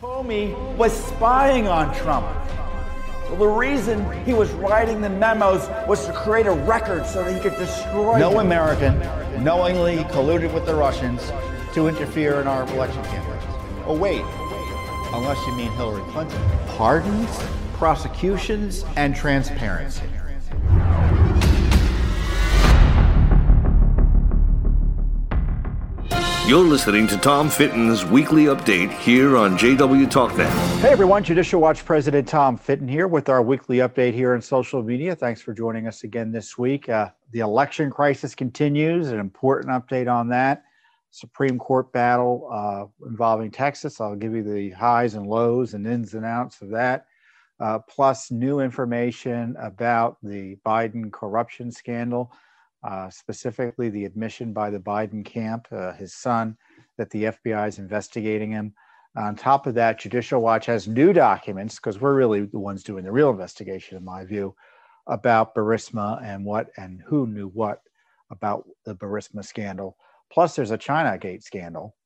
Comey 0.00 0.56
was 0.76 0.94
spying 1.08 1.68
on 1.68 1.94
Trump. 1.94 2.26
Well, 3.28 3.36
the 3.36 3.46
reason 3.46 4.10
he 4.24 4.32
was 4.32 4.50
writing 4.52 5.02
the 5.02 5.10
memos 5.10 5.68
was 5.86 6.06
to 6.06 6.12
create 6.14 6.46
a 6.46 6.52
record 6.52 7.04
so 7.04 7.22
that 7.22 7.34
he 7.34 7.38
could 7.38 7.58
destroy. 7.58 8.18
No 8.18 8.30
him. 8.30 8.46
American 8.46 8.98
knowingly 9.44 9.98
colluded 10.04 10.54
with 10.54 10.64
the 10.64 10.74
Russians 10.74 11.30
to 11.74 11.86
interfere 11.86 12.40
in 12.40 12.46
our 12.46 12.62
election 12.72 13.04
campaign. 13.04 13.38
Oh, 13.84 13.94
wait, 13.94 14.22
unless 15.12 15.36
you 15.46 15.54
mean 15.54 15.70
Hillary 15.72 16.02
Clinton. 16.12 16.40
Pardons, 16.68 17.38
prosecutions, 17.74 18.86
and 18.96 19.14
transparency. 19.14 20.06
You're 26.50 26.66
listening 26.66 27.06
to 27.06 27.16
Tom 27.16 27.48
Fitton's 27.48 28.04
weekly 28.04 28.46
update 28.46 28.90
here 28.90 29.36
on 29.36 29.56
JW 29.56 30.10
TalkNet. 30.10 30.50
Hey 30.80 30.88
everyone, 30.88 31.22
Judicial 31.22 31.60
Watch 31.60 31.84
President 31.84 32.26
Tom 32.26 32.58
Fitton 32.58 32.88
here 32.88 33.06
with 33.06 33.28
our 33.28 33.40
weekly 33.40 33.76
update 33.76 34.14
here 34.14 34.34
on 34.34 34.42
social 34.42 34.82
media. 34.82 35.14
Thanks 35.14 35.40
for 35.40 35.54
joining 35.54 35.86
us 35.86 36.02
again 36.02 36.32
this 36.32 36.58
week. 36.58 36.88
Uh, 36.88 37.10
the 37.30 37.38
election 37.38 37.88
crisis 37.88 38.34
continues, 38.34 39.12
an 39.12 39.20
important 39.20 39.70
update 39.70 40.12
on 40.12 40.28
that. 40.30 40.64
Supreme 41.12 41.56
Court 41.56 41.92
battle 41.92 42.48
uh, 42.50 43.06
involving 43.08 43.52
Texas. 43.52 44.00
I'll 44.00 44.16
give 44.16 44.34
you 44.34 44.42
the 44.42 44.70
highs 44.70 45.14
and 45.14 45.28
lows 45.28 45.74
and 45.74 45.86
ins 45.86 46.14
and 46.14 46.24
outs 46.26 46.62
of 46.62 46.70
that, 46.70 47.06
uh, 47.60 47.78
plus 47.88 48.32
new 48.32 48.58
information 48.58 49.54
about 49.60 50.16
the 50.20 50.56
Biden 50.66 51.12
corruption 51.12 51.70
scandal 51.70 52.32
uh, 52.82 53.10
specifically 53.10 53.90
the 53.90 54.04
admission 54.04 54.52
by 54.52 54.70
the 54.70 54.78
Biden 54.78 55.24
camp, 55.24 55.66
uh, 55.72 55.92
his 55.92 56.14
son, 56.14 56.56
that 56.96 57.10
the 57.10 57.24
FBI 57.24 57.68
is 57.68 57.78
investigating 57.78 58.50
him. 58.50 58.74
On 59.16 59.34
top 59.34 59.66
of 59.66 59.74
that, 59.74 59.98
Judicial 59.98 60.40
Watch 60.40 60.66
has 60.66 60.86
new 60.86 61.12
documents 61.12 61.76
because 61.76 62.00
we're 62.00 62.14
really 62.14 62.46
the 62.46 62.58
ones 62.58 62.84
doing 62.84 63.04
the 63.04 63.12
real 63.12 63.30
investigation, 63.30 63.98
in 63.98 64.04
my 64.04 64.24
view, 64.24 64.54
about 65.06 65.54
Burisma 65.54 66.22
and 66.22 66.44
what 66.44 66.68
and 66.76 67.02
who 67.06 67.26
knew 67.26 67.48
what 67.48 67.80
about 68.30 68.64
the 68.84 68.94
Burisma 68.94 69.44
scandal. 69.44 69.96
Plus, 70.32 70.54
there's 70.54 70.70
a 70.70 70.78
China 70.78 71.18
Gate 71.18 71.42
scandal 71.42 71.96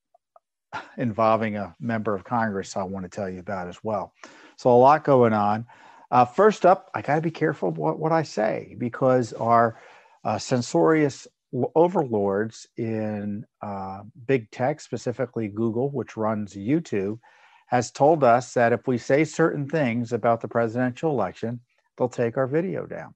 involving 0.96 1.56
a 1.56 1.76
member 1.78 2.14
of 2.14 2.24
Congress 2.24 2.76
I 2.76 2.82
want 2.84 3.04
to 3.04 3.10
tell 3.10 3.28
you 3.28 3.40
about 3.40 3.68
as 3.68 3.84
well. 3.84 4.14
So, 4.56 4.70
a 4.70 4.76
lot 4.76 5.04
going 5.04 5.34
on. 5.34 5.66
Uh, 6.10 6.24
first 6.24 6.64
up, 6.64 6.90
I 6.94 7.02
got 7.02 7.16
to 7.16 7.20
be 7.20 7.30
careful 7.30 7.70
what, 7.70 7.98
what 7.98 8.12
I 8.12 8.22
say 8.22 8.76
because 8.78 9.32
our 9.34 9.78
uh, 10.24 10.38
censorious 10.38 11.28
overlords 11.74 12.66
in 12.76 13.44
uh, 13.62 14.02
big 14.26 14.50
tech, 14.50 14.80
specifically 14.80 15.48
Google, 15.48 15.90
which 15.90 16.16
runs 16.16 16.54
YouTube, 16.54 17.18
has 17.66 17.90
told 17.90 18.24
us 18.24 18.54
that 18.54 18.72
if 18.72 18.86
we 18.86 18.98
say 18.98 19.24
certain 19.24 19.68
things 19.68 20.12
about 20.12 20.40
the 20.40 20.48
presidential 20.48 21.10
election, 21.10 21.60
they'll 21.96 22.08
take 22.08 22.36
our 22.36 22.46
video 22.46 22.86
down. 22.86 23.14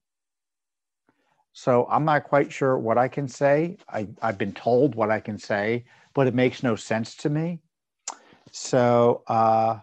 So 1.53 1.87
I'm 1.91 2.05
not 2.05 2.25
quite 2.25 2.53
sure 2.53 2.79
what 2.79 2.99
I 2.99 3.09
can 3.09 3.27
say. 3.27 3.79
I, 3.89 4.07
have 4.23 4.39
been 4.39 4.53
told 4.53 4.95
what 4.95 5.11
I 5.11 5.19
can 5.19 5.39
say, 5.39 5.85
but 6.15 6.27
it 6.27 6.35
makes 6.35 6.63
no 6.63 6.77
sense 6.77 7.17
to 7.17 7.31
me. 7.31 7.61
So, 8.53 9.23
uh, 9.27 9.81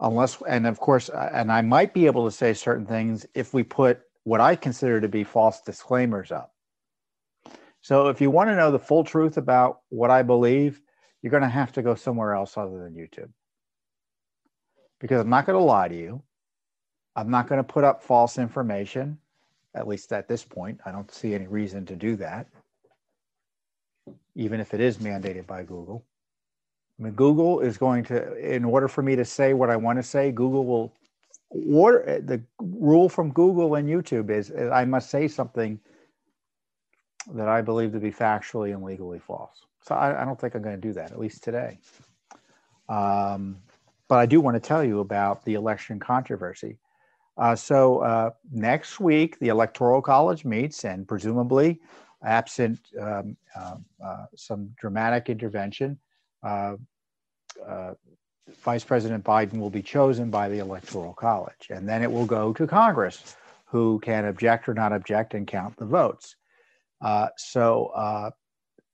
unless, 0.00 0.42
and 0.48 0.66
of 0.66 0.80
course, 0.80 1.08
uh, 1.08 1.30
and 1.32 1.52
I 1.52 1.62
might 1.62 1.94
be 1.94 2.06
able 2.06 2.24
to 2.24 2.30
say 2.32 2.54
certain 2.54 2.86
things 2.86 3.24
if 3.34 3.54
we 3.54 3.62
put 3.62 4.00
what 4.26 4.40
I 4.40 4.56
consider 4.56 5.00
to 5.00 5.06
be 5.06 5.22
false 5.22 5.60
disclaimers 5.60 6.32
up. 6.32 6.52
So 7.80 8.08
if 8.08 8.20
you 8.20 8.28
want 8.28 8.50
to 8.50 8.56
know 8.56 8.72
the 8.72 8.78
full 8.78 9.04
truth 9.04 9.36
about 9.36 9.82
what 9.88 10.10
I 10.10 10.22
believe, 10.24 10.82
you're 11.22 11.30
going 11.30 11.44
to 11.44 11.48
have 11.48 11.70
to 11.74 11.82
go 11.82 11.94
somewhere 11.94 12.34
else 12.34 12.56
other 12.56 12.76
than 12.82 12.94
YouTube. 12.94 13.30
Because 14.98 15.20
I'm 15.20 15.30
not 15.30 15.46
going 15.46 15.56
to 15.56 15.64
lie 15.64 15.86
to 15.86 15.96
you. 15.96 16.20
I'm 17.14 17.30
not 17.30 17.46
going 17.46 17.60
to 17.60 17.72
put 17.72 17.84
up 17.84 18.02
false 18.02 18.36
information, 18.36 19.16
at 19.76 19.86
least 19.86 20.12
at 20.12 20.26
this 20.26 20.42
point. 20.42 20.80
I 20.84 20.90
don't 20.90 21.14
see 21.14 21.32
any 21.32 21.46
reason 21.46 21.86
to 21.86 21.94
do 21.94 22.16
that, 22.16 22.48
even 24.34 24.58
if 24.58 24.74
it 24.74 24.80
is 24.80 24.98
mandated 24.98 25.46
by 25.46 25.62
Google. 25.62 26.04
I 26.98 27.04
mean, 27.04 27.12
Google 27.12 27.60
is 27.60 27.78
going 27.78 28.02
to, 28.06 28.34
in 28.38 28.64
order 28.64 28.88
for 28.88 29.02
me 29.02 29.14
to 29.14 29.24
say 29.24 29.54
what 29.54 29.70
I 29.70 29.76
want 29.76 30.00
to 30.00 30.02
say, 30.02 30.32
Google 30.32 30.64
will 30.64 30.92
order 31.50 32.08
uh, 32.08 32.20
the 32.24 32.42
rule 32.86 33.08
from 33.08 33.32
Google 33.32 33.74
and 33.74 33.88
YouTube 33.88 34.30
is, 34.30 34.50
is 34.50 34.70
I 34.70 34.84
must 34.84 35.10
say 35.10 35.26
something 35.26 35.80
that 37.34 37.48
I 37.48 37.60
believe 37.60 37.92
to 37.92 37.98
be 37.98 38.12
factually 38.12 38.72
and 38.72 38.84
legally 38.84 39.18
false. 39.18 39.66
So 39.82 39.94
I, 39.94 40.22
I 40.22 40.24
don't 40.24 40.40
think 40.40 40.54
I'm 40.54 40.62
going 40.62 40.80
to 40.80 40.88
do 40.88 40.92
that, 40.94 41.10
at 41.10 41.18
least 41.18 41.42
today. 41.42 41.78
Um, 42.88 43.56
but 44.08 44.18
I 44.18 44.26
do 44.26 44.40
want 44.40 44.54
to 44.54 44.60
tell 44.60 44.84
you 44.84 45.00
about 45.00 45.44
the 45.44 45.54
election 45.54 45.98
controversy. 45.98 46.78
Uh, 47.36 47.56
so 47.56 47.98
uh, 47.98 48.30
next 48.52 49.00
week, 49.00 49.38
the 49.40 49.48
Electoral 49.48 50.00
College 50.00 50.44
meets, 50.44 50.84
and 50.84 51.06
presumably, 51.06 51.80
absent 52.24 52.80
um, 52.98 53.36
uh, 53.54 53.76
uh 54.02 54.24
some 54.34 54.70
dramatic 54.80 55.28
intervention, 55.28 55.98
uh, 56.42 56.76
uh, 57.66 57.92
Vice 58.62 58.84
President 58.84 59.24
Biden 59.24 59.58
will 59.58 59.70
be 59.70 59.82
chosen 59.82 60.30
by 60.30 60.48
the 60.48 60.58
Electoral 60.58 61.12
College, 61.14 61.68
and 61.70 61.88
then 61.88 62.02
it 62.02 62.10
will 62.10 62.26
go 62.26 62.52
to 62.52 62.66
Congress, 62.66 63.36
who 63.64 63.98
can 64.00 64.24
object 64.26 64.68
or 64.68 64.74
not 64.74 64.92
object 64.92 65.34
and 65.34 65.46
count 65.46 65.76
the 65.76 65.84
votes. 65.84 66.36
Uh, 67.00 67.28
so, 67.36 67.86
uh, 67.86 68.30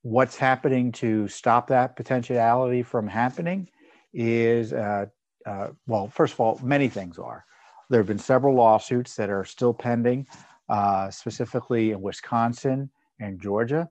what's 0.02 0.36
happening 0.36 0.90
to 0.90 1.28
stop 1.28 1.68
that 1.68 1.96
potentiality 1.96 2.82
from 2.82 3.06
happening 3.06 3.68
is, 4.12 4.72
uh, 4.72 5.06
uh 5.46 5.68
well, 5.86 6.08
first 6.08 6.34
of 6.34 6.40
all, 6.40 6.58
many 6.62 6.88
things 6.88 7.18
are. 7.18 7.44
There 7.90 8.00
have 8.00 8.08
been 8.08 8.18
several 8.18 8.54
lawsuits 8.54 9.14
that 9.16 9.28
are 9.28 9.44
still 9.44 9.74
pending, 9.74 10.26
uh, 10.68 11.10
specifically 11.10 11.90
in 11.92 12.00
Wisconsin 12.00 12.90
and 13.20 13.40
Georgia 13.40 13.88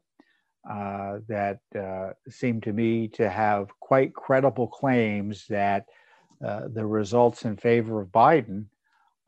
uh, 0.69 1.19
that 1.27 1.59
uh, 1.77 2.11
seem 2.29 2.61
to 2.61 2.73
me 2.73 3.07
to 3.07 3.29
have 3.29 3.69
quite 3.79 4.13
credible 4.13 4.67
claims 4.67 5.45
that 5.47 5.85
uh, 6.45 6.67
the 6.73 6.85
results 6.85 7.45
in 7.45 7.57
favor 7.57 8.01
of 8.01 8.09
Biden 8.09 8.65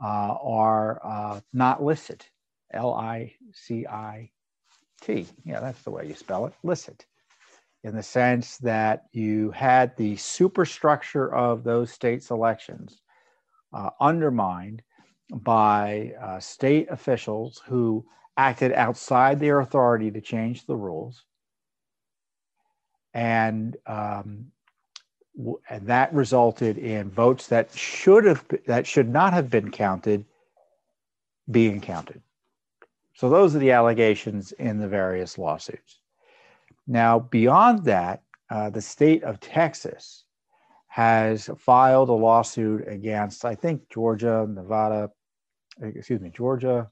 uh, 0.04 0.36
are 0.44 1.02
uh, 1.04 1.40
not 1.54 1.84
licit. 1.84 2.30
L 2.72 2.94
I 2.94 3.34
C 3.52 3.86
I 3.86 4.30
T. 5.02 5.28
Yeah, 5.46 5.60
that's 5.60 5.84
the 5.84 5.92
way 5.92 6.08
you 6.08 6.16
spell 6.16 6.46
it, 6.46 6.54
licit. 6.64 7.06
In 7.84 7.96
the 7.96 8.04
sense 8.04 8.58
that 8.60 9.06
you 9.12 9.52
had 9.52 9.96
the 9.98 10.16
superstructure 10.16 11.34
of 11.36 11.64
those 11.64 11.92
states' 11.92 12.32
elections 12.32 13.02
undermined 14.00 14.82
by 15.32 16.14
state 16.40 16.88
officials 16.90 17.62
who 17.68 18.06
acted 18.38 18.72
outside 18.74 19.40
their 19.40 19.60
authority 19.60 20.12
to 20.12 20.22
change 20.22 20.66
the 20.66 20.76
rules. 20.76 21.24
And, 23.14 23.78
um, 23.86 24.52
and 25.70 25.88
that 25.88 26.14
resulted 26.14 26.78
in 26.78 27.10
votes 27.10 27.48
that 27.48 27.72
should 27.76 28.26
have 28.26 28.46
that 28.68 28.86
should 28.86 29.10
not 29.10 29.34
have 29.34 29.50
been 29.50 29.72
counted 29.72 30.26
being 31.50 31.82
counted. 31.82 32.22
So 33.16 33.30
those 33.30 33.56
are 33.56 33.60
the 33.60 33.72
allegations 33.72 34.52
in 34.54 34.80
the 34.80 34.88
various 34.88 35.38
lawsuits. 35.38 36.00
Now, 36.88 37.20
beyond 37.20 37.86
that, 37.86 38.24
uh, 38.50 38.70
the 38.70 38.82
state 38.82 39.24
of 39.24 39.40
Texas 39.40 40.26
has 40.88 41.50
filed 41.58 42.10
a 42.10 42.14
lawsuit 42.14 42.88
against, 42.88 43.46
I 43.46 43.56
think, 43.56 43.90
Georgia, 43.90 44.46
Nevada, 44.48 45.10
excuse 45.82 46.22
me, 46.22 46.30
Georgia, 46.30 46.90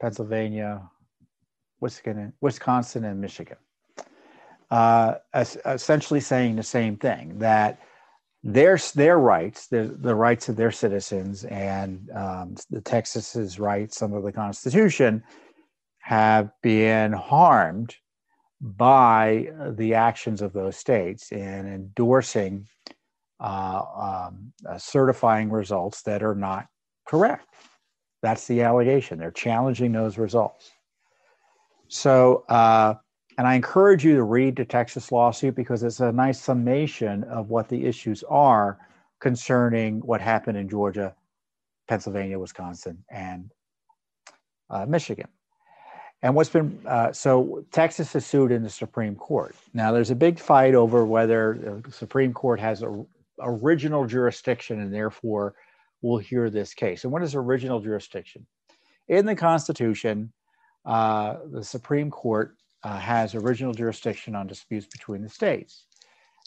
Pennsylvania, 0.00 0.82
Wisconsin, 1.80 2.32
Wisconsin 2.40 3.04
and 3.04 3.20
Michigan, 3.20 3.56
uh, 4.70 5.14
essentially 5.34 6.20
saying 6.20 6.56
the 6.56 6.62
same 6.62 6.96
thing 6.96 7.38
that 7.38 7.80
their 8.42 8.78
their 8.94 9.18
rights, 9.18 9.66
the, 9.66 9.96
the 9.98 10.14
rights 10.14 10.48
of 10.48 10.56
their 10.56 10.70
citizens, 10.70 11.44
and 11.44 12.10
um, 12.14 12.54
the 12.70 12.80
Texas's 12.80 13.58
rights 13.58 14.02
under 14.02 14.20
the 14.20 14.32
Constitution 14.32 15.22
have 15.98 16.50
been 16.62 17.12
harmed 17.12 17.96
by 18.60 19.48
the 19.76 19.94
actions 19.94 20.40
of 20.40 20.52
those 20.52 20.76
states 20.76 21.32
in 21.32 21.66
endorsing 21.66 22.66
uh, 23.40 23.82
um, 24.28 24.52
uh, 24.66 24.78
certifying 24.78 25.50
results 25.50 26.02
that 26.02 26.22
are 26.22 26.34
not 26.34 26.66
correct. 27.06 27.46
That's 28.26 28.48
the 28.48 28.62
allegation. 28.62 29.20
They're 29.20 29.30
challenging 29.30 29.92
those 29.92 30.18
results. 30.18 30.72
So, 31.86 32.44
uh, 32.48 32.94
and 33.38 33.46
I 33.46 33.54
encourage 33.54 34.04
you 34.04 34.16
to 34.16 34.24
read 34.24 34.56
the 34.56 34.64
Texas 34.64 35.12
lawsuit 35.12 35.54
because 35.54 35.84
it's 35.84 36.00
a 36.00 36.10
nice 36.10 36.40
summation 36.40 37.22
of 37.22 37.50
what 37.50 37.68
the 37.68 37.86
issues 37.86 38.24
are 38.24 38.78
concerning 39.20 40.00
what 40.00 40.20
happened 40.20 40.58
in 40.58 40.68
Georgia, 40.68 41.14
Pennsylvania, 41.86 42.36
Wisconsin, 42.36 43.04
and 43.08 43.52
uh, 44.70 44.86
Michigan. 44.86 45.28
And 46.20 46.34
what's 46.34 46.50
been 46.50 46.80
uh, 46.84 47.12
so 47.12 47.64
Texas 47.70 48.12
is 48.16 48.26
sued 48.26 48.50
in 48.50 48.64
the 48.64 48.70
Supreme 48.70 49.14
Court. 49.14 49.54
Now, 49.72 49.92
there's 49.92 50.10
a 50.10 50.16
big 50.16 50.40
fight 50.40 50.74
over 50.74 51.06
whether 51.06 51.80
the 51.84 51.92
Supreme 51.92 52.32
Court 52.32 52.58
has 52.58 52.82
a, 52.82 53.06
original 53.38 54.04
jurisdiction 54.04 54.80
and 54.80 54.92
therefore 54.92 55.54
will 56.02 56.18
hear 56.18 56.50
this 56.50 56.74
case. 56.74 57.04
And 57.04 57.12
what 57.12 57.22
is 57.22 57.34
original 57.34 57.80
jurisdiction? 57.80 58.46
In 59.08 59.26
the 59.26 59.34
Constitution, 59.34 60.32
uh, 60.84 61.36
the 61.50 61.64
Supreme 61.64 62.10
Court 62.10 62.56
uh, 62.82 62.98
has 62.98 63.34
original 63.34 63.72
jurisdiction 63.72 64.34
on 64.34 64.46
disputes 64.46 64.86
between 64.86 65.22
the 65.22 65.28
states. 65.28 65.84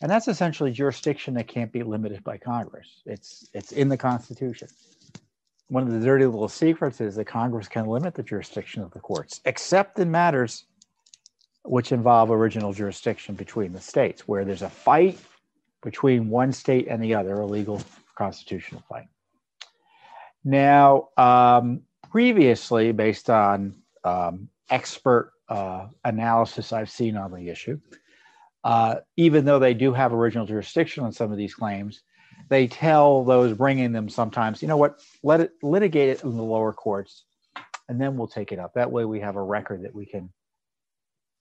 And 0.02 0.10
that's 0.10 0.28
essentially 0.28 0.72
jurisdiction 0.72 1.34
that 1.34 1.48
can't 1.48 1.72
be 1.72 1.84
limited 1.84 2.24
by 2.24 2.38
Congress. 2.38 3.02
It's, 3.06 3.50
it's 3.54 3.74
in 3.74 3.90
the 3.90 3.98
Constitution. 3.98 4.70
One 5.68 5.84
of 5.84 5.92
the 5.92 6.00
dirty 6.00 6.26
little 6.26 6.48
secrets 6.48 7.02
is 7.02 7.16
that 7.16 7.26
Congress 7.26 7.68
can 7.68 7.86
limit 7.86 8.16
the 8.16 8.24
jurisdiction 8.24 8.82
of 8.82 8.92
the 8.92 9.00
courts, 9.00 9.42
except 9.46 10.00
in 10.00 10.10
matters 10.10 10.66
which 11.64 11.92
involve 11.92 12.32
original 12.32 12.74
jurisdiction 12.74 13.36
between 13.36 13.74
the 13.74 13.82
states, 13.82 14.28
where 14.28 14.46
there's 14.46 14.62
a 14.62 14.70
fight 14.70 15.20
between 15.84 16.30
one 16.30 16.52
state 16.52 16.88
and 16.88 17.04
the 17.04 17.14
other, 17.14 17.34
a 17.36 17.46
legal 17.46 17.82
constitutional 18.16 18.84
fight. 18.90 19.08
Now, 20.44 21.10
um, 21.18 21.82
previously, 22.10 22.92
based 22.92 23.30
on 23.30 23.76
um, 24.04 24.50
expert 24.70 25.34
uh, 25.50 25.88
analysis 26.06 26.72
I've 26.72 26.90
seen 26.90 27.18
on 27.18 27.32
the 27.32 27.50
issue, 27.50 27.80
uh, 28.64 28.96
even 29.18 29.46
though 29.46 29.60
they 29.60 29.74
do 29.74 29.94
have 29.94 30.14
original 30.14 30.46
jurisdiction 30.46 31.04
on 31.04 31.12
some 31.12 31.32
of 31.32 31.38
these 31.38 31.56
claims, 31.56 32.02
they 32.50 32.68
tell 32.68 33.24
those 33.24 33.54
bringing 33.54 33.92
them 33.92 34.10
sometimes, 34.10 34.62
you 34.62 34.68
know 34.68 34.78
what, 34.78 35.02
let 35.24 35.40
it 35.42 35.52
litigate 35.62 36.10
it 36.10 36.24
in 36.24 36.36
the 36.36 36.44
lower 36.44 36.74
courts, 36.74 37.26
and 37.88 38.00
then 38.00 38.18
we'll 38.18 38.28
take 38.28 38.52
it 38.52 38.60
up. 38.60 38.74
That 38.74 38.92
way, 38.92 39.06
we 39.06 39.20
have 39.20 39.36
a 39.36 39.44
record 39.44 39.84
that 39.84 39.94
we 39.94 40.06
can 40.06 40.32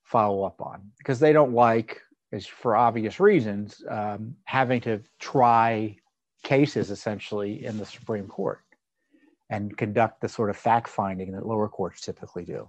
follow 0.04 0.44
up 0.44 0.60
on. 0.60 0.90
Because 0.98 1.20
they 1.20 1.32
don't 1.32 1.52
like, 1.52 2.00
is 2.32 2.46
for 2.46 2.76
obvious 2.76 3.20
reasons, 3.20 3.82
um, 3.88 4.34
having 4.44 4.80
to 4.82 5.00
try 5.18 5.96
cases 6.42 6.90
essentially 6.90 7.64
in 7.64 7.78
the 7.78 7.86
Supreme 7.86 8.26
Court 8.26 8.60
and 9.50 9.76
conduct 9.76 10.20
the 10.20 10.28
sort 10.28 10.50
of 10.50 10.56
fact 10.56 10.88
finding 10.88 11.32
that 11.32 11.46
lower 11.46 11.68
courts 11.68 12.00
typically 12.00 12.44
do. 12.44 12.68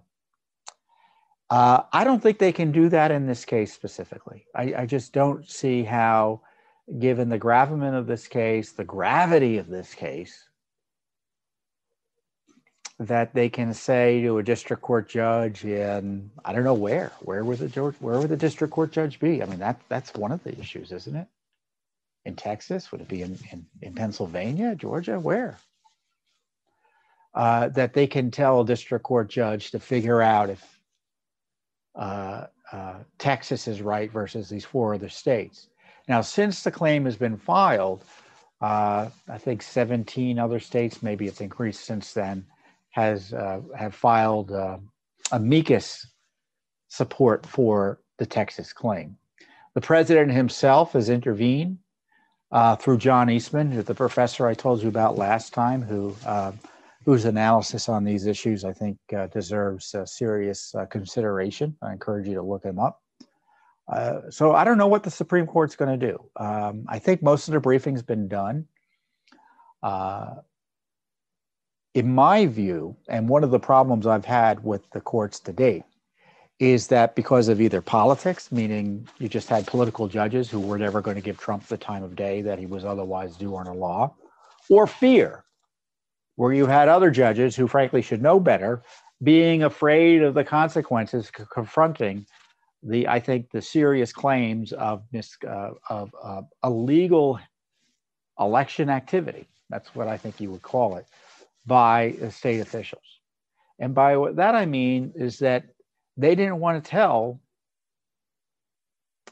Uh, 1.50 1.82
I 1.92 2.04
don't 2.04 2.22
think 2.22 2.38
they 2.38 2.52
can 2.52 2.72
do 2.72 2.90
that 2.90 3.12
in 3.12 3.26
this 3.26 3.44
case 3.44 3.74
specifically. 3.74 4.46
I, 4.54 4.74
I, 4.78 4.86
just 4.86 5.14
don't 5.14 5.50
see 5.50 5.84
how, 5.84 6.42
given 7.00 7.30
the 7.30 7.40
gravamen 7.40 7.96
of 7.96 8.06
this 8.06 8.28
case, 8.28 8.72
the 8.72 8.84
gravity 8.84 9.58
of 9.58 9.68
this 9.68 9.96
case, 9.96 10.48
that 13.00 13.34
they 13.34 13.50
can 13.50 13.74
say 13.74 14.22
to 14.22 14.38
a 14.38 14.44
district 14.44 14.84
court 14.84 15.10
judge 15.10 15.64
in 15.64 16.30
I 16.44 16.54
don't 16.54 16.66
know 16.66 16.74
where, 16.74 17.14
where 17.22 17.44
would 17.44 17.60
the 17.60 17.82
where 18.00 18.20
would 18.20 18.30
the 18.30 18.38
district 18.38 18.74
court 18.74 18.92
judge 18.92 19.20
be? 19.20 19.42
I 19.42 19.46
mean 19.46 19.60
that 19.60 19.80
that's 19.88 20.14
one 20.14 20.32
of 20.32 20.44
the 20.44 20.58
issues, 20.60 20.92
isn't 20.92 21.16
it? 21.16 21.28
In 22.26 22.36
Texas, 22.36 22.92
would 22.92 23.02
it 23.02 23.08
be 23.08 23.22
in 23.22 23.40
in, 23.52 23.66
in 23.82 23.96
Pennsylvania, 23.96 24.76
Georgia, 24.76 25.20
where? 25.20 25.58
Uh, 27.36 27.70
that 27.70 27.94
they 27.94 28.08
can 28.08 28.32
tell 28.32 28.62
a 28.62 28.66
district 28.66 29.04
court 29.04 29.30
judge 29.30 29.70
to 29.70 29.80
figure 29.80 30.20
out 30.22 30.50
if 30.50 30.80
uh, 31.96 32.48
uh, 32.72 32.96
Texas 33.20 33.68
is 33.68 33.82
right 33.82 34.12
versus 34.12 34.50
these 34.50 34.66
four 34.66 34.96
other 34.96 35.10
states. 35.10 35.68
Now, 36.08 36.22
since 36.22 36.64
the 36.64 36.72
claim 36.72 37.06
has 37.06 37.18
been 37.18 37.38
filed, 37.38 38.04
uh, 38.62 39.10
I 39.28 39.38
think 39.38 39.62
17 39.62 40.40
other 40.40 40.60
states, 40.60 41.04
maybe 41.04 41.28
it's 41.28 41.40
increased 41.40 41.86
since 41.86 42.14
then, 42.14 42.46
has 42.92 43.32
uh, 43.32 43.62
have 43.78 43.94
filed 43.94 44.52
uh, 44.52 44.78
amicus 45.32 46.08
support 46.88 47.46
for 47.46 48.02
the 48.18 48.26
Texas 48.26 48.74
claim. 48.74 49.18
The 49.76 49.82
president 49.82 50.32
himself 50.32 50.94
has 50.94 51.10
intervened 51.10 51.78
uh, 52.52 52.76
through 52.76 52.98
John 52.98 53.30
Eastman, 53.30 53.84
the 53.84 53.94
professor 53.94 54.48
I 54.48 54.56
told 54.56 54.82
you 54.82 54.90
about 54.90 55.18
last 55.18 55.54
time, 55.54 55.84
who 55.84 56.16
uh, 56.26 56.52
whose 57.06 57.26
analysis 57.26 57.90
on 57.90 58.04
these 58.04 58.26
issues 58.26 58.66
I 58.66 58.74
think 58.74 58.98
uh, 59.16 59.28
deserves 59.28 59.96
serious 60.06 60.76
uh, 60.76 60.86
consideration. 60.86 61.76
I 61.82 61.92
encourage 61.92 62.28
you 62.28 62.36
to 62.36 62.42
look 62.42 62.64
him 62.64 62.80
up. 62.80 63.02
so 64.30 64.54
I 64.54 64.64
don't 64.64 64.78
know 64.78 64.88
what 64.88 65.04
the 65.04 65.12
Supreme 65.12 65.48
Court's 65.48 65.76
going 65.76 66.00
to 66.00 66.08
do. 66.08 66.30
Um, 66.36 66.86
I 66.88 67.00
think 67.00 67.24
most 67.24 67.48
of 67.48 67.54
the 67.54 67.60
briefing's 67.60 68.04
been 68.04 68.28
done. 68.28 68.68
Uh, 69.82 70.36
in 71.96 72.14
my 72.14 72.46
view, 72.46 72.96
and 73.08 73.28
one 73.28 73.44
of 73.44 73.52
the 73.52 73.60
problems 73.60 74.06
I've 74.06 74.26
had 74.26 74.64
with 74.64 74.90
the 74.92 75.02
courts 75.02 75.40
to 75.42 75.54
date 75.54 75.84
is 76.60 76.88
that 76.88 77.16
because 77.16 77.48
of 77.48 77.62
either 77.62 77.82
politics, 77.82 78.52
meaning 78.52 79.08
you 79.18 79.30
just 79.30 79.48
had 79.48 79.66
political 79.66 80.08
judges 80.08 80.50
who 80.50 80.60
were 80.60 80.78
never 80.78 81.02
going 81.02 81.16
to 81.16 81.22
give 81.22 81.38
Trump 81.38 81.66
the 81.68 81.78
time 81.78 82.04
of 82.04 82.16
day 82.16 82.42
that 82.42 82.60
he 82.60 82.66
was 82.66 82.84
otherwise 82.84 83.38
due 83.38 83.56
under 83.56 83.74
law, 83.74 84.14
or 84.70 84.86
fear, 84.86 85.46
where 86.40 86.54
you 86.54 86.66
had 86.66 86.88
other 86.88 87.12
judges 87.12 87.54
who 87.54 87.68
frankly 87.68 88.02
should 88.02 88.22
know 88.22 88.40
better, 88.40 88.82
being 89.22 89.64
afraid 89.64 90.24
of 90.24 90.34
the 90.34 90.44
consequences, 90.44 91.30
confronting 91.30 92.26
the, 92.82 93.06
I 93.10 93.20
think, 93.20 93.52
the 93.52 93.62
serious 93.62 94.14
claims 94.14 94.72
of, 94.72 95.04
mis, 95.12 95.36
uh, 95.46 95.72
of 95.90 96.16
uh, 96.24 96.44
illegal 96.64 97.42
election 98.40 98.90
activity. 98.90 99.50
That's 99.70 99.94
what 99.94 100.08
I 100.08 100.16
think 100.16 100.40
you 100.40 100.50
would 100.52 100.62
call 100.62 100.96
it 100.96 101.08
by 101.66 102.16
state 102.30 102.62
officials. 102.62 103.20
And 103.78 103.94
by 103.94 104.16
what 104.16 104.38
that 104.38 104.56
I 104.56 104.66
mean 104.66 105.12
is 105.16 105.40
that 105.40 105.66
they 106.16 106.36
didn't 106.36 106.62
want 106.62 106.82
to 106.82 106.90
tell, 106.90 107.42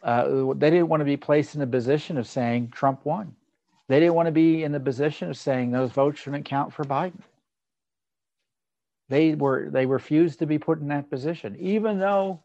uh, 0.03 0.25
they 0.55 0.69
didn't 0.69 0.89
want 0.89 0.99
to 0.99 1.05
be 1.05 1.15
placed 1.15 1.55
in 1.55 1.61
a 1.61 1.67
position 1.67 2.17
of 2.17 2.27
saying 2.27 2.71
Trump 2.71 3.05
won. 3.05 3.33
They 3.87 3.99
didn't 3.99 4.15
want 4.15 4.27
to 4.27 4.33
be 4.33 4.63
in 4.63 4.71
the 4.71 4.79
position 4.79 5.29
of 5.29 5.37
saying 5.37 5.71
those 5.71 5.91
votes 5.91 6.19
shouldn't 6.19 6.45
count 6.45 6.73
for 6.73 6.83
Biden. 6.83 7.21
They 9.09 9.35
were 9.35 9.69
they 9.69 9.85
refused 9.85 10.39
to 10.39 10.45
be 10.45 10.59
put 10.59 10.81
in 10.81 10.89
that 10.89 11.09
position, 11.09 11.55
even 11.57 11.97
though 11.97 12.43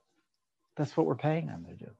that's 0.77 0.97
what 0.97 1.07
we're 1.07 1.17
paying 1.17 1.47
them 1.47 1.65
to 1.69 1.75
do. 1.75 1.91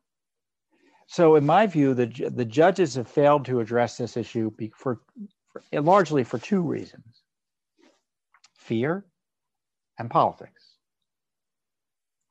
So, 1.09 1.35
in 1.35 1.45
my 1.45 1.67
view, 1.67 1.95
the 1.95 2.07
the 2.33 2.45
judges 2.45 2.95
have 2.95 3.09
failed 3.09 3.45
to 3.47 3.61
address 3.61 3.97
this 3.97 4.17
issue 4.17 4.53
for, 4.77 5.01
for 5.53 5.63
largely 5.73 6.23
for 6.23 6.39
two 6.39 6.63
reasons 6.63 7.23
fear 8.57 9.05
and 9.99 10.09
politics. 10.09 10.77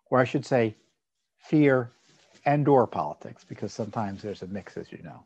Or 0.10 0.20
I 0.20 0.24
should 0.24 0.46
say, 0.46 0.78
fear 1.38 1.92
and 2.46 2.68
or 2.68 2.88
politics, 2.88 3.44
because 3.44 3.74
sometimes 3.74 4.22
there's 4.22 4.42
a 4.42 4.48
mix, 4.48 4.78
as 4.78 4.92
you 4.92 5.02
know. 5.04 5.24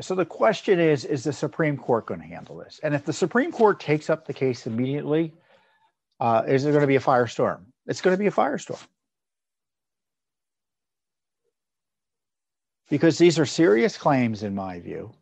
So 0.00 0.14
the 0.14 0.24
question 0.24 0.80
is, 0.80 1.04
is 1.04 1.24
the 1.24 1.32
Supreme 1.32 1.76
Court 1.76 2.06
going 2.06 2.20
to 2.20 2.26
handle 2.26 2.56
this? 2.56 2.80
And 2.82 2.94
if 2.94 3.04
the 3.04 3.12
Supreme 3.12 3.52
Court 3.52 3.78
takes 3.78 4.08
up 4.08 4.26
the 4.26 4.32
case 4.32 4.66
immediately, 4.66 5.34
uh, 6.18 6.44
is 6.46 6.62
there 6.62 6.72
going 6.72 6.82
to 6.82 6.86
be 6.86 6.96
a 6.96 7.00
firestorm? 7.00 7.60
It's 7.86 8.00
going 8.00 8.14
to 8.14 8.18
be 8.18 8.26
a 8.26 8.32
firestorm. 8.32 8.82
Because 12.88 13.18
these 13.18 13.38
are 13.38 13.46
serious 13.46 13.98
claims, 13.98 14.42
in 14.42 14.54
my 14.54 14.80
view, 14.80 15.12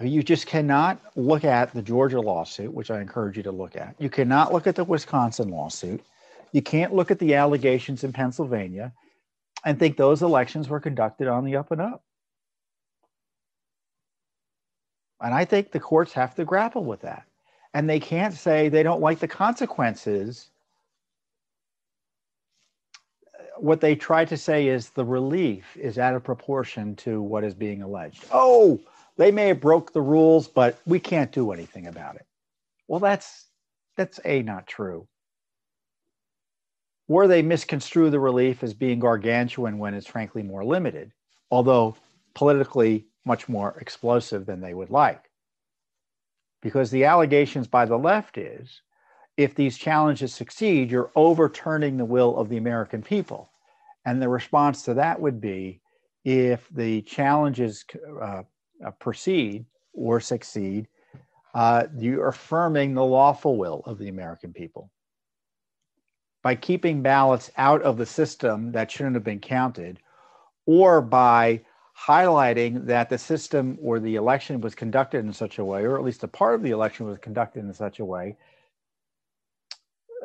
you 0.00 0.22
just 0.22 0.46
cannot 0.46 1.00
look 1.16 1.44
at 1.44 1.72
the 1.72 1.82
Georgia 1.82 2.20
lawsuit, 2.20 2.72
which 2.72 2.90
I 2.90 3.00
encourage 3.00 3.36
you 3.36 3.42
to 3.44 3.52
look 3.52 3.76
at. 3.76 3.94
You 3.98 4.10
cannot 4.10 4.52
look 4.52 4.66
at 4.66 4.74
the 4.74 4.84
Wisconsin 4.84 5.48
lawsuit. 5.48 6.02
You 6.52 6.62
can't 6.62 6.94
look 6.94 7.10
at 7.10 7.18
the 7.18 7.34
allegations 7.34 8.04
in 8.04 8.12
Pennsylvania 8.12 8.92
and 9.64 9.78
think 9.78 9.96
those 9.96 10.22
elections 10.22 10.68
were 10.68 10.80
conducted 10.80 11.28
on 11.28 11.44
the 11.44 11.56
up 11.56 11.70
and 11.70 11.80
up. 11.80 12.02
And 15.22 15.32
I 15.34 15.44
think 15.44 15.70
the 15.70 15.80
courts 15.80 16.12
have 16.14 16.34
to 16.34 16.44
grapple 16.44 16.84
with 16.84 17.00
that. 17.02 17.24
And 17.74 17.88
they 17.88 18.00
can't 18.00 18.34
say 18.34 18.68
they 18.68 18.82
don't 18.82 19.00
like 19.00 19.20
the 19.20 19.28
consequences. 19.28 20.50
What 23.56 23.80
they 23.80 23.94
try 23.94 24.24
to 24.24 24.36
say 24.36 24.66
is 24.66 24.90
the 24.90 25.04
relief 25.04 25.76
is 25.76 25.98
out 25.98 26.14
of 26.14 26.24
proportion 26.24 26.96
to 26.96 27.22
what 27.22 27.44
is 27.44 27.54
being 27.54 27.82
alleged. 27.82 28.26
Oh, 28.32 28.80
they 29.16 29.30
may 29.30 29.48
have 29.48 29.60
broke 29.60 29.92
the 29.92 30.02
rules, 30.02 30.48
but 30.48 30.78
we 30.86 30.98
can't 30.98 31.32
do 31.32 31.52
anything 31.52 31.86
about 31.86 32.16
it. 32.16 32.26
Well, 32.88 33.00
that's 33.00 33.46
that's 33.96 34.20
a 34.24 34.42
not 34.42 34.66
true. 34.66 35.06
Or 37.08 37.26
they 37.26 37.42
misconstrue 37.42 38.10
the 38.10 38.20
relief 38.20 38.62
as 38.62 38.74
being 38.74 38.98
gargantuan 38.98 39.78
when 39.78 39.94
it's 39.94 40.06
frankly 40.06 40.42
more 40.42 40.64
limited, 40.64 41.12
although 41.50 41.96
politically 42.34 43.06
much 43.24 43.48
more 43.48 43.76
explosive 43.80 44.46
than 44.46 44.60
they 44.60 44.74
would 44.74 44.90
like. 44.90 45.30
Because 46.60 46.90
the 46.90 47.04
allegations 47.04 47.66
by 47.66 47.84
the 47.84 47.98
left 47.98 48.38
is 48.38 48.82
if 49.36 49.54
these 49.54 49.78
challenges 49.78 50.34
succeed, 50.34 50.90
you're 50.90 51.10
overturning 51.16 51.96
the 51.96 52.04
will 52.04 52.36
of 52.36 52.48
the 52.48 52.56
American 52.56 53.02
people. 53.02 53.50
And 54.04 54.20
the 54.20 54.28
response 54.28 54.82
to 54.82 54.94
that 54.94 55.20
would 55.20 55.40
be 55.40 55.80
if 56.24 56.68
the 56.70 57.02
challenges 57.02 57.84
uh, 58.20 58.42
uh, 58.84 58.90
proceed 58.98 59.64
or 59.92 60.20
succeed, 60.20 60.88
uh, 61.54 61.84
you're 61.96 62.28
affirming 62.28 62.94
the 62.94 63.04
lawful 63.04 63.56
will 63.56 63.82
of 63.86 63.98
the 63.98 64.08
American 64.08 64.52
people. 64.52 64.90
By 66.42 66.54
keeping 66.56 67.02
ballots 67.02 67.50
out 67.56 67.82
of 67.82 67.96
the 67.96 68.06
system 68.06 68.72
that 68.72 68.90
shouldn't 68.90 69.14
have 69.14 69.24
been 69.24 69.40
counted, 69.40 69.98
or 70.66 71.00
by 71.00 71.62
highlighting 71.98 72.86
that 72.86 73.10
the 73.10 73.18
system 73.18 73.78
or 73.82 74.00
the 74.00 74.16
election 74.16 74.60
was 74.60 74.74
conducted 74.74 75.24
in 75.24 75.32
such 75.32 75.58
a 75.58 75.64
way, 75.64 75.82
or 75.82 75.98
at 75.98 76.04
least 76.04 76.24
a 76.24 76.28
part 76.28 76.54
of 76.54 76.62
the 76.62 76.70
election 76.70 77.06
was 77.06 77.18
conducted 77.18 77.60
in 77.60 77.72
such 77.72 77.98
a 77.98 78.04
way 78.04 78.36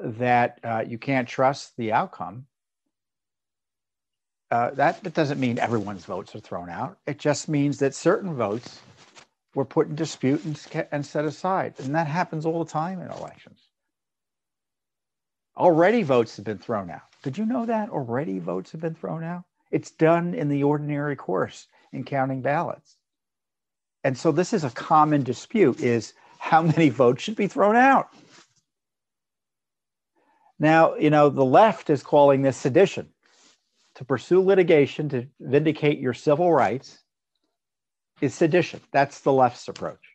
that 0.01 0.59
uh, 0.63 0.83
you 0.87 0.97
can't 0.97 1.27
trust 1.27 1.75
the 1.77 1.91
outcome. 1.91 2.45
Uh, 4.49 4.71
that, 4.71 5.03
that 5.03 5.13
doesn't 5.13 5.39
mean 5.39 5.59
everyone's 5.59 6.05
votes 6.05 6.33
are 6.35 6.39
thrown 6.39 6.69
out. 6.69 6.97
It 7.05 7.19
just 7.19 7.49
means 7.49 7.79
that 7.79 7.93
certain 7.93 8.33
votes 8.33 8.79
were 9.55 9.65
put 9.65 9.87
in 9.87 9.95
dispute 9.95 10.43
and, 10.45 10.87
and 10.91 11.05
set 11.05 11.25
aside. 11.25 11.73
And 11.79 11.95
that 11.95 12.07
happens 12.07 12.45
all 12.45 12.63
the 12.63 12.71
time 12.71 13.01
in 13.01 13.09
elections. 13.09 13.59
Already 15.57 16.03
votes 16.03 16.37
have 16.37 16.45
been 16.45 16.59
thrown 16.59 16.89
out. 16.91 17.01
Did 17.23 17.37
you 17.37 17.45
know 17.45 17.65
that? 17.65 17.89
Already 17.89 18.39
votes 18.39 18.71
have 18.71 18.81
been 18.81 18.93
thrown 18.93 19.23
out? 19.23 19.43
It's 19.71 19.91
done 19.91 20.33
in 20.33 20.49
the 20.49 20.63
ordinary 20.63 21.15
course 21.15 21.67
in 21.91 22.03
counting 22.03 22.41
ballots. 22.41 22.97
And 24.03 24.17
so 24.17 24.31
this 24.31 24.53
is 24.53 24.63
a 24.63 24.69
common 24.69 25.23
dispute 25.23 25.81
is 25.81 26.13
how 26.39 26.61
many 26.61 26.89
votes 27.03 27.23
should 27.23 27.35
be 27.35 27.47
thrown 27.47 27.75
out? 27.75 28.09
Now, 30.59 30.95
you 30.95 31.09
know, 31.09 31.29
the 31.29 31.45
left 31.45 31.89
is 31.89 32.03
calling 32.03 32.41
this 32.41 32.57
sedition. 32.57 33.09
To 33.95 34.05
pursue 34.05 34.41
litigation 34.41 35.09
to 35.09 35.27
vindicate 35.39 35.99
your 35.99 36.13
civil 36.13 36.53
rights 36.53 36.99
is 38.21 38.33
sedition. 38.33 38.79
That's 38.91 39.21
the 39.21 39.33
left's 39.33 39.67
approach. 39.67 40.06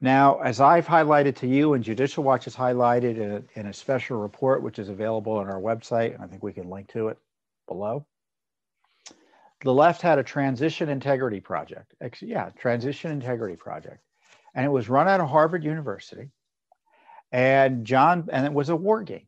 Now, 0.00 0.38
as 0.40 0.60
I've 0.60 0.86
highlighted 0.86 1.36
to 1.36 1.48
you, 1.48 1.74
and 1.74 1.82
Judicial 1.82 2.22
Watch 2.22 2.44
has 2.44 2.54
highlighted 2.54 3.16
in 3.16 3.30
a, 3.32 3.42
in 3.58 3.66
a, 3.66 3.72
special 3.72 4.18
report, 4.18 4.62
which 4.62 4.78
is 4.78 4.88
available 4.88 5.32
on 5.32 5.48
our 5.48 5.60
website, 5.60 6.14
and 6.14 6.22
I 6.22 6.28
think 6.28 6.42
we 6.42 6.52
can 6.52 6.70
link 6.70 6.88
to 6.92 7.08
it 7.08 7.18
below. 7.66 8.06
The 9.62 9.74
left 9.74 10.02
had 10.02 10.20
a 10.20 10.22
transition 10.22 10.88
integrity 10.88 11.40
project. 11.40 11.94
Yeah, 12.20 12.50
transition 12.50 13.10
integrity 13.10 13.56
project. 13.56 13.98
And 14.54 14.64
it 14.64 14.68
was 14.68 14.88
run 14.88 15.08
out 15.08 15.20
of 15.20 15.28
Harvard 15.28 15.64
University. 15.64 16.30
And 17.32 17.84
John, 17.84 18.28
and 18.32 18.46
it 18.46 18.52
was 18.52 18.68
a 18.68 18.76
war 18.76 19.02
game. 19.02 19.26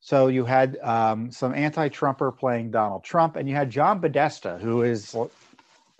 So 0.00 0.28
you 0.28 0.44
had 0.44 0.78
um, 0.78 1.30
some 1.30 1.54
anti-Trumper 1.54 2.32
playing 2.32 2.70
Donald 2.70 3.04
Trump, 3.04 3.36
and 3.36 3.48
you 3.48 3.54
had 3.54 3.68
John 3.68 4.00
Podesta, 4.00 4.56
who 4.58 4.82
is 4.82 5.14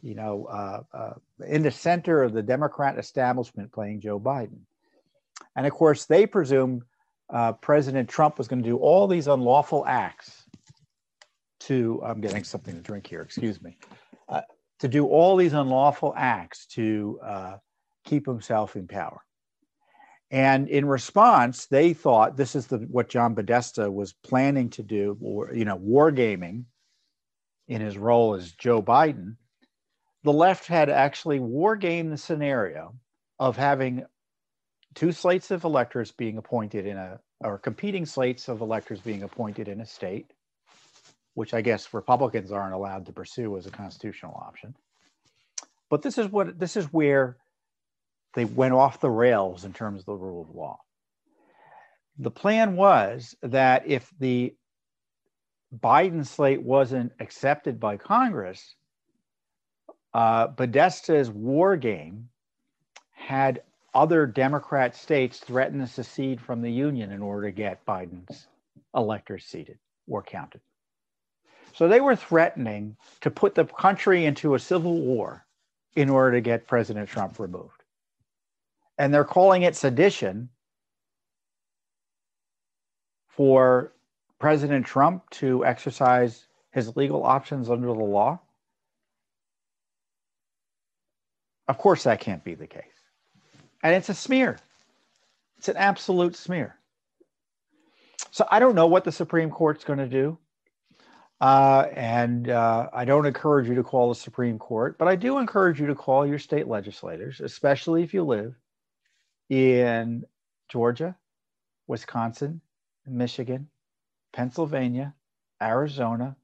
you 0.02 0.14
know, 0.14 0.46
uh, 0.46 0.82
uh, 0.92 1.14
in 1.46 1.62
the 1.62 1.70
center 1.70 2.22
of 2.22 2.32
the 2.32 2.42
Democrat 2.42 2.98
establishment 2.98 3.72
playing 3.72 4.00
Joe 4.00 4.20
Biden. 4.20 4.60
And 5.56 5.66
of 5.66 5.72
course, 5.72 6.06
they 6.06 6.26
presumed 6.26 6.82
uh, 7.30 7.52
President 7.52 8.08
Trump 8.08 8.38
was 8.38 8.48
going 8.48 8.62
to 8.62 8.68
do 8.68 8.76
all 8.76 9.06
these 9.06 9.26
unlawful 9.26 9.84
acts 9.86 10.44
to, 11.60 12.00
I'm 12.04 12.20
getting 12.20 12.44
something 12.44 12.74
to 12.74 12.80
drink 12.80 13.06
here, 13.06 13.22
excuse 13.22 13.60
me, 13.60 13.76
uh, 14.28 14.42
to 14.78 14.88
do 14.88 15.06
all 15.06 15.36
these 15.36 15.52
unlawful 15.52 16.14
acts 16.16 16.66
to 16.66 17.18
uh, 17.22 17.56
keep 18.04 18.26
himself 18.26 18.76
in 18.76 18.86
power. 18.86 19.20
And 20.30 20.68
in 20.68 20.86
response, 20.86 21.66
they 21.66 21.94
thought 21.94 22.36
this 22.36 22.54
is 22.54 22.66
the, 22.66 22.78
what 22.78 23.08
John 23.08 23.34
Podesta 23.34 23.90
was 23.90 24.12
planning 24.12 24.70
to 24.70 24.82
do, 24.82 25.18
or, 25.20 25.52
you 25.54 25.64
know, 25.64 25.78
wargaming 25.78 26.64
in 27.66 27.80
his 27.80 27.98
role 27.98 28.34
as 28.34 28.52
Joe 28.52 28.82
Biden 28.82 29.36
the 30.28 30.32
left 30.34 30.66
had 30.66 30.90
actually 30.90 31.40
war 31.40 31.74
game 31.74 32.10
the 32.10 32.18
scenario 32.18 32.94
of 33.38 33.56
having 33.56 34.04
two 34.94 35.10
slates 35.10 35.50
of 35.50 35.64
electors 35.64 36.12
being 36.12 36.36
appointed 36.36 36.84
in 36.84 36.98
a 36.98 37.18
or 37.40 37.56
competing 37.56 38.04
slates 38.04 38.46
of 38.46 38.60
electors 38.60 39.00
being 39.00 39.22
appointed 39.22 39.68
in 39.68 39.80
a 39.80 39.86
state 39.86 40.30
which 41.32 41.54
i 41.54 41.62
guess 41.62 41.94
republicans 41.94 42.52
aren't 42.52 42.74
allowed 42.74 43.06
to 43.06 43.12
pursue 43.12 43.56
as 43.56 43.64
a 43.64 43.70
constitutional 43.70 44.34
option. 44.34 44.74
But 45.88 46.02
this 46.02 46.18
is 46.18 46.28
what 46.28 46.58
this 46.58 46.76
is 46.76 46.84
where 46.92 47.38
they 48.34 48.44
went 48.44 48.74
off 48.74 49.00
the 49.00 49.08
rails 49.08 49.64
in 49.64 49.72
terms 49.72 50.00
of 50.00 50.04
the 50.04 50.14
rule 50.14 50.42
of 50.42 50.54
law. 50.54 50.78
The 52.18 52.30
plan 52.30 52.76
was 52.76 53.34
that 53.40 53.86
if 53.86 54.12
the 54.20 54.54
biden 55.74 56.26
slate 56.26 56.62
wasn't 56.62 57.12
accepted 57.18 57.80
by 57.80 57.96
congress 57.96 58.74
uh, 60.14 60.48
Podesta's 60.48 61.30
war 61.30 61.76
game 61.76 62.28
had 63.12 63.62
other 63.94 64.26
Democrat 64.26 64.94
states 64.94 65.38
threaten 65.38 65.80
to 65.80 65.86
secede 65.86 66.40
from 66.40 66.62
the 66.62 66.70
Union 66.70 67.12
in 67.12 67.22
order 67.22 67.48
to 67.48 67.52
get 67.52 67.84
Biden's 67.84 68.46
electors 68.94 69.44
seated 69.44 69.78
or 70.06 70.22
counted. 70.22 70.60
So 71.74 71.88
they 71.88 72.00
were 72.00 72.16
threatening 72.16 72.96
to 73.20 73.30
put 73.30 73.54
the 73.54 73.64
country 73.64 74.24
into 74.24 74.54
a 74.54 74.58
civil 74.58 75.00
war 75.00 75.46
in 75.94 76.08
order 76.08 76.32
to 76.32 76.40
get 76.40 76.66
President 76.66 77.08
Trump 77.08 77.38
removed. 77.38 77.82
And 78.98 79.12
they're 79.12 79.24
calling 79.24 79.62
it 79.62 79.76
sedition 79.76 80.48
for 83.28 83.92
President 84.38 84.86
Trump 84.86 85.28
to 85.30 85.64
exercise 85.64 86.46
his 86.72 86.96
legal 86.96 87.24
options 87.24 87.70
under 87.70 87.86
the 87.88 87.92
law. 87.92 88.40
Of 91.68 91.76
course, 91.76 92.04
that 92.04 92.20
can't 92.20 92.42
be 92.42 92.54
the 92.54 92.66
case. 92.66 92.82
And 93.82 93.94
it's 93.94 94.08
a 94.08 94.14
smear, 94.14 94.58
it's 95.58 95.68
an 95.68 95.76
absolute 95.76 96.34
smear. 96.34 96.76
So 98.30 98.46
I 98.50 98.58
don't 98.58 98.74
know 98.74 98.86
what 98.86 99.04
the 99.04 99.12
Supreme 99.12 99.50
Court's 99.50 99.84
going 99.84 99.98
to 99.98 100.08
do. 100.08 100.38
Uh, 101.40 101.86
and 101.94 102.50
uh, 102.50 102.88
I 102.92 103.04
don't 103.04 103.24
encourage 103.24 103.68
you 103.68 103.76
to 103.76 103.84
call 103.84 104.08
the 104.08 104.14
Supreme 104.14 104.58
Court, 104.58 104.98
but 104.98 105.06
I 105.06 105.14
do 105.14 105.38
encourage 105.38 105.80
you 105.80 105.86
to 105.86 105.94
call 105.94 106.26
your 106.26 106.38
state 106.38 106.66
legislators, 106.66 107.40
especially 107.40 108.02
if 108.02 108.12
you 108.12 108.24
live 108.24 108.56
in 109.48 110.24
Georgia, 110.68 111.16
Wisconsin, 111.86 112.60
Michigan, 113.06 113.68
Pennsylvania, 114.32 115.14
Arizona, 115.62 116.36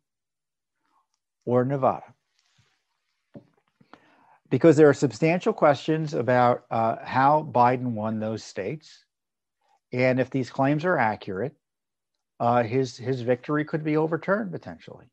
or 1.45 1.65
Nevada 1.65 2.14
because 4.51 4.77
there 4.77 4.89
are 4.89 4.95
substantial 4.95 5.53
questions 5.53 6.15
about 6.15 6.65
uh, 6.71 6.97
how 7.03 7.49
Biden 7.51 7.93
won 7.93 8.21
those 8.21 8.45
states. 8.45 9.05
And 9.93 10.21
if 10.21 10.31
these 10.31 10.51
claims 10.51 10.85
are 10.85 10.99
accurate, 10.99 11.55
uh, 12.41 12.63
his, 12.63 12.97
his 12.97 13.23
victory 13.23 13.65
could 13.65 13.85
be 13.85 13.97
overturned 13.97 14.53
potentially. 14.53 15.07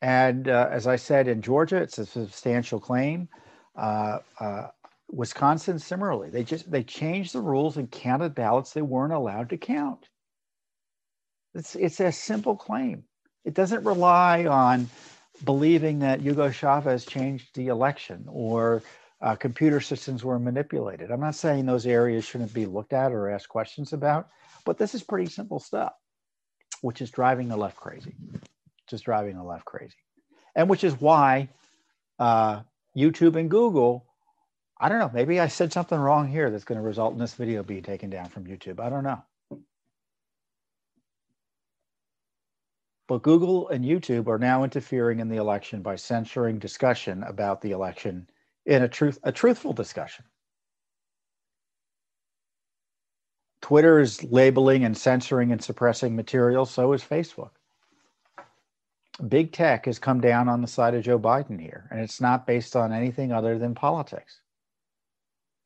And 0.00 0.48
uh, 0.48 0.68
as 0.70 0.86
I 0.86 0.96
said, 0.96 1.26
in 1.26 1.42
Georgia, 1.42 1.76
it's 1.76 1.98
a 1.98 2.06
substantial 2.06 2.78
claim. 2.78 3.28
Uh, 3.76 4.18
uh, 4.38 4.68
Wisconsin, 5.10 5.78
similarly, 5.78 6.30
they 6.30 6.44
just 6.44 6.70
they 6.70 6.82
changed 6.82 7.32
the 7.32 7.40
rules 7.40 7.78
and 7.78 7.90
counted 7.90 8.34
ballots 8.34 8.72
they 8.72 8.82
weren't 8.82 9.12
allowed 9.12 9.50
to 9.50 9.56
count. 9.56 10.08
It's 11.54 11.74
it's 11.74 12.00
a 12.00 12.12
simple 12.12 12.56
claim. 12.56 13.04
It 13.44 13.54
doesn't 13.54 13.84
rely 13.84 14.44
on 14.44 14.88
believing 15.44 16.00
that 16.00 16.20
Hugo 16.20 16.50
Chavez 16.50 17.04
changed 17.04 17.54
the 17.54 17.68
election 17.68 18.24
or 18.28 18.82
uh, 19.20 19.34
computer 19.34 19.80
systems 19.80 20.24
were 20.24 20.38
manipulated. 20.38 21.10
I'm 21.10 21.20
not 21.20 21.34
saying 21.34 21.66
those 21.66 21.86
areas 21.86 22.24
shouldn't 22.24 22.54
be 22.54 22.66
looked 22.66 22.92
at 22.92 23.12
or 23.12 23.30
asked 23.30 23.48
questions 23.48 23.92
about, 23.92 24.28
but 24.64 24.78
this 24.78 24.94
is 24.94 25.02
pretty 25.02 25.30
simple 25.30 25.58
stuff, 25.58 25.92
which 26.82 27.00
is 27.00 27.10
driving 27.10 27.48
the 27.48 27.56
left 27.56 27.76
crazy, 27.76 28.14
just 28.88 29.04
driving 29.04 29.36
the 29.36 29.42
left 29.42 29.64
crazy. 29.64 29.96
And 30.54 30.68
which 30.68 30.84
is 30.84 31.00
why 31.00 31.48
uh, 32.18 32.62
YouTube 32.96 33.36
and 33.36 33.50
Google, 33.50 34.06
I 34.80 34.88
don't 34.88 34.98
know, 34.98 35.10
maybe 35.12 35.40
I 35.40 35.48
said 35.48 35.72
something 35.72 35.98
wrong 35.98 36.28
here 36.28 36.50
that's 36.50 36.64
going 36.64 36.80
to 36.80 36.86
result 36.86 37.12
in 37.12 37.18
this 37.18 37.34
video 37.34 37.62
being 37.62 37.82
taken 37.82 38.10
down 38.10 38.28
from 38.28 38.44
YouTube. 38.44 38.80
I 38.80 38.90
don't 38.90 39.04
know. 39.04 39.22
But 43.08 43.22
Google 43.22 43.70
and 43.70 43.84
YouTube 43.84 44.28
are 44.28 44.38
now 44.38 44.64
interfering 44.64 45.18
in 45.18 45.30
the 45.30 45.38
election 45.38 45.80
by 45.80 45.96
censoring 45.96 46.58
discussion 46.58 47.22
about 47.24 47.62
the 47.62 47.70
election 47.70 48.28
in 48.66 48.82
a 48.82 48.88
truth 48.88 49.18
a 49.24 49.32
truthful 49.32 49.72
discussion. 49.72 50.26
Twitter 53.62 53.98
is 53.98 54.22
labeling 54.24 54.84
and 54.84 54.96
censoring 54.96 55.52
and 55.52 55.62
suppressing 55.62 56.14
material, 56.14 56.66
so 56.66 56.92
is 56.92 57.02
Facebook. 57.02 57.50
Big 59.26 59.52
tech 59.52 59.86
has 59.86 59.98
come 59.98 60.20
down 60.20 60.48
on 60.48 60.60
the 60.60 60.68
side 60.68 60.94
of 60.94 61.02
Joe 61.02 61.18
Biden 61.18 61.60
here, 61.60 61.88
and 61.90 62.00
it's 62.00 62.20
not 62.20 62.46
based 62.46 62.76
on 62.76 62.92
anything 62.92 63.32
other 63.32 63.58
than 63.58 63.74
politics. 63.74 64.40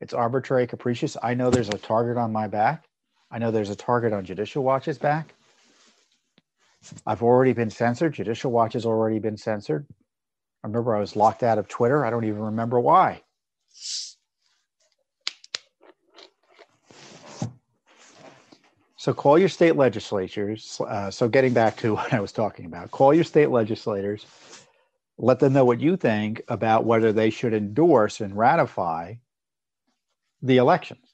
It's 0.01 0.13
arbitrary, 0.13 0.65
capricious. 0.65 1.15
I 1.21 1.33
know 1.33 1.49
there's 1.49 1.69
a 1.69 1.77
target 1.77 2.17
on 2.17 2.31
my 2.31 2.47
back. 2.47 2.85
I 3.29 3.37
know 3.37 3.51
there's 3.51 3.69
a 3.69 3.75
target 3.75 4.11
on 4.11 4.25
Judicial 4.25 4.63
Watch's 4.63 4.97
back. 4.97 5.35
I've 7.05 7.23
already 7.23 7.53
been 7.53 7.69
censored. 7.69 8.13
Judicial 8.13 8.51
Watch 8.51 8.73
has 8.73 8.85
already 8.85 9.19
been 9.19 9.37
censored. 9.37 9.85
I 10.63 10.67
remember 10.67 10.95
I 10.95 10.99
was 10.99 11.15
locked 11.15 11.43
out 11.43 11.57
of 11.57 11.67
Twitter. 11.67 12.05
I 12.05 12.09
don't 12.09 12.25
even 12.25 12.39
remember 12.39 12.79
why. 12.79 13.21
So 19.03 19.13
call 19.13 19.37
your 19.37 19.49
state 19.49 19.75
legislatures. 19.75 20.79
Uh, 20.79 21.11
so 21.11 21.27
getting 21.27 21.51
back 21.53 21.75
to 21.77 21.93
what 21.95 22.13
I 22.13 22.21
was 22.21 22.31
talking 22.31 22.65
about, 22.65 22.91
call 22.91 23.13
your 23.13 23.25
state 23.25 23.49
legislators. 23.49 24.25
Let 25.17 25.39
them 25.39 25.53
know 25.53 25.65
what 25.65 25.81
you 25.81 25.97
think 25.97 26.41
about 26.47 26.85
whether 26.85 27.11
they 27.11 27.29
should 27.29 27.53
endorse 27.53 28.21
and 28.21 28.35
ratify 28.35 29.15
the 30.41 30.57
elections 30.57 31.05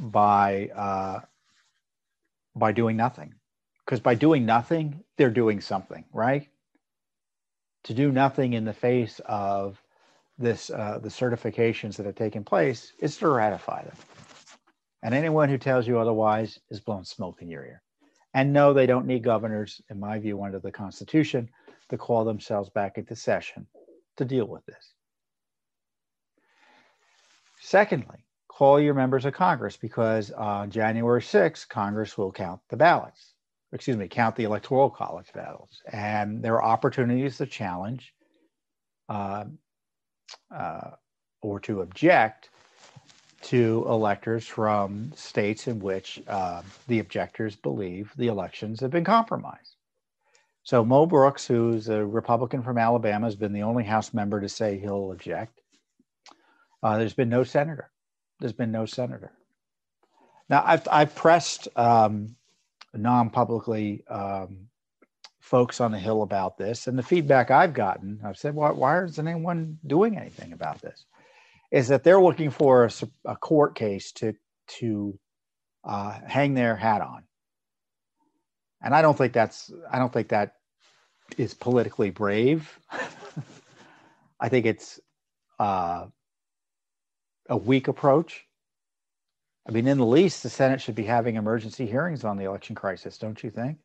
by 0.00 0.68
uh, 0.74 1.20
by 2.54 2.72
doing 2.72 2.96
nothing. 2.96 3.34
Because 3.90 4.00
by 4.00 4.14
doing 4.14 4.46
nothing, 4.46 5.02
they're 5.16 5.30
doing 5.30 5.60
something, 5.60 6.04
right? 6.12 6.48
To 7.82 7.92
do 7.92 8.12
nothing 8.12 8.52
in 8.52 8.64
the 8.64 8.72
face 8.72 9.20
of 9.24 9.82
this, 10.38 10.70
uh, 10.70 11.00
the 11.02 11.08
certifications 11.08 11.96
that 11.96 12.06
have 12.06 12.14
taken 12.14 12.44
place, 12.44 12.92
is 13.00 13.16
to 13.16 13.26
ratify 13.28 13.82
them. 13.82 13.96
And 15.02 15.12
anyone 15.12 15.48
who 15.48 15.58
tells 15.58 15.88
you 15.88 15.98
otherwise 15.98 16.60
is 16.70 16.78
blowing 16.78 17.02
smoke 17.02 17.42
in 17.42 17.48
your 17.48 17.64
ear. 17.64 17.82
And 18.32 18.52
no, 18.52 18.72
they 18.72 18.86
don't 18.86 19.08
need 19.08 19.24
governors, 19.24 19.80
in 19.90 19.98
my 19.98 20.20
view, 20.20 20.40
under 20.40 20.60
the 20.60 20.70
Constitution, 20.70 21.50
to 21.88 21.98
call 21.98 22.24
themselves 22.24 22.70
back 22.70 22.96
into 22.96 23.16
session 23.16 23.66
to 24.18 24.24
deal 24.24 24.44
with 24.44 24.64
this. 24.66 24.94
Secondly, 27.60 28.24
call 28.46 28.78
your 28.78 28.94
members 28.94 29.24
of 29.24 29.34
Congress 29.34 29.76
because 29.76 30.30
on 30.30 30.70
January 30.70 31.22
6th, 31.22 31.68
Congress 31.68 32.16
will 32.16 32.30
count 32.30 32.60
the 32.68 32.76
ballots, 32.76 33.34
excuse 33.72 33.96
me, 33.96 34.08
count 34.08 34.36
the 34.36 34.44
Electoral 34.44 34.90
College 34.90 35.32
ballots. 35.34 35.82
And 35.92 36.42
there 36.42 36.54
are 36.54 36.64
opportunities 36.64 37.36
to 37.38 37.46
challenge 37.46 38.12
uh, 39.08 39.44
uh, 40.54 40.90
or 41.42 41.60
to 41.60 41.82
object 41.82 42.50
to 43.42 43.86
electors 43.88 44.46
from 44.46 45.12
states 45.14 45.66
in 45.66 45.80
which 45.80 46.22
uh, 46.28 46.62
the 46.88 46.98
objectors 46.98 47.56
believe 47.56 48.12
the 48.16 48.26
elections 48.26 48.80
have 48.80 48.90
been 48.90 49.04
compromised. 49.04 49.76
So 50.62 50.84
Mo 50.84 51.06
Brooks, 51.06 51.46
who's 51.46 51.88
a 51.88 52.04
Republican 52.04 52.62
from 52.62 52.76
Alabama, 52.76 53.26
has 53.26 53.36
been 53.36 53.52
the 53.52 53.62
only 53.62 53.84
House 53.84 54.12
member 54.12 54.40
to 54.40 54.48
say 54.48 54.78
he'll 54.78 55.10
object. 55.10 55.60
Uh, 56.82 56.98
there's 56.98 57.14
been 57.14 57.30
no 57.30 57.44
senator. 57.44 57.90
There's 58.40 58.52
been 58.52 58.72
no 58.72 58.84
senator. 58.84 59.32
Now 60.48 60.62
I've 60.66 60.86
I've 60.90 61.14
pressed 61.14 61.68
um, 61.76 62.36
non-publicly 62.94 64.04
um, 64.08 64.66
folks 65.40 65.80
on 65.80 65.92
the 65.92 65.98
Hill 65.98 66.22
about 66.22 66.58
this, 66.58 66.86
and 66.86 66.98
the 66.98 67.02
feedback 67.02 67.50
I've 67.50 67.74
gotten, 67.74 68.20
I've 68.24 68.38
said, 68.38 68.54
why, 68.54 68.70
why 68.70 69.04
isn't 69.04 69.26
anyone 69.26 69.78
doing 69.86 70.16
anything 70.18 70.52
about 70.52 70.80
this? 70.80 71.04
is 71.70 71.88
that 71.88 72.02
they're 72.02 72.20
looking 72.20 72.50
for 72.50 72.84
a, 72.84 72.90
a 73.24 73.36
court 73.36 73.74
case 73.74 74.12
to 74.12 74.34
to 74.78 75.18
uh, 75.84 76.18
hang 76.26 76.54
their 76.54 76.76
hat 76.76 77.00
on, 77.00 77.24
and 78.82 78.94
I 78.94 79.02
don't 79.02 79.16
think 79.16 79.32
that's 79.32 79.72
I 79.90 79.98
don't 79.98 80.12
think 80.12 80.28
that 80.28 80.54
is 81.38 81.54
politically 81.54 82.10
brave. 82.10 82.78
I 84.40 84.48
think 84.48 84.66
it's 84.66 84.98
uh, 85.58 86.06
a 87.48 87.56
weak 87.56 87.88
approach. 87.88 88.46
I 89.70 89.72
mean, 89.72 89.86
in 89.86 89.98
the 89.98 90.04
least, 90.04 90.42
the 90.42 90.50
Senate 90.50 90.80
should 90.80 90.96
be 90.96 91.04
having 91.04 91.36
emergency 91.36 91.86
hearings 91.86 92.24
on 92.24 92.36
the 92.36 92.44
election 92.44 92.74
crisis, 92.74 93.18
don't 93.18 93.40
you 93.40 93.50
think? 93.50 93.78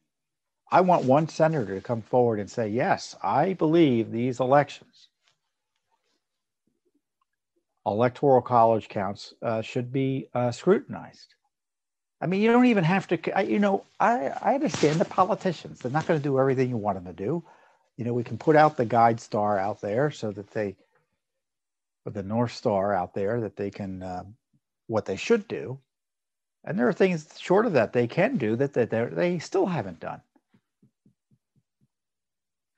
I 0.72 0.82
want 0.82 1.06
one 1.06 1.30
senator 1.30 1.76
to 1.76 1.82
come 1.82 2.02
forward 2.02 2.40
and 2.40 2.50
say, 2.50 2.70
yes, 2.70 3.16
I 3.22 3.54
believe 3.54 4.12
these 4.12 4.40
elections 4.40 5.10
electoral 7.86 8.42
college 8.42 8.90
counts 8.90 9.36
uh, 9.44 9.62
should 9.62 9.94
be 9.94 10.28
uh, 10.34 10.50
scrutinized. 10.50 11.36
I 12.20 12.26
mean, 12.26 12.42
you 12.42 12.52
don't 12.52 12.66
even 12.66 12.84
have 12.84 13.06
to, 13.10 13.46
you 13.46 13.60
know, 13.60 13.86
I, 14.00 14.32
I 14.42 14.56
understand 14.56 15.00
the 15.00 15.06
politicians. 15.06 15.80
They're 15.80 15.92
not 15.92 16.08
going 16.08 16.20
to 16.20 16.24
do 16.24 16.40
everything 16.40 16.70
you 16.70 16.78
want 16.78 16.98
them 16.98 17.06
to 17.06 17.24
do. 17.24 17.44
You 17.98 18.06
know, 18.06 18.14
we 18.14 18.24
can 18.24 18.40
put 18.40 18.56
out 18.56 18.76
the 18.76 18.86
guide 18.86 19.20
star 19.20 19.60
out 19.60 19.82
there 19.82 20.10
so 20.10 20.32
that 20.32 20.50
they, 20.50 20.76
or 22.08 22.12
the 22.12 22.24
North 22.24 22.54
Star 22.54 22.92
out 22.92 23.14
there 23.14 23.42
that 23.42 23.56
they 23.56 23.70
can, 23.70 24.02
uh, 24.02 24.24
what 24.88 25.06
they 25.06 25.16
should 25.16 25.48
do. 25.48 25.80
And 26.66 26.78
there 26.78 26.88
are 26.88 26.94
things 26.94 27.28
short 27.40 27.68
of 27.68 27.74
that 27.74 27.94
they 27.94 28.08
can 28.08 28.38
do 28.38 28.56
that, 28.56 28.74
that 28.74 29.16
they 29.16 29.40
still 29.40 29.68
haven't 29.68 30.00
done. 30.00 30.22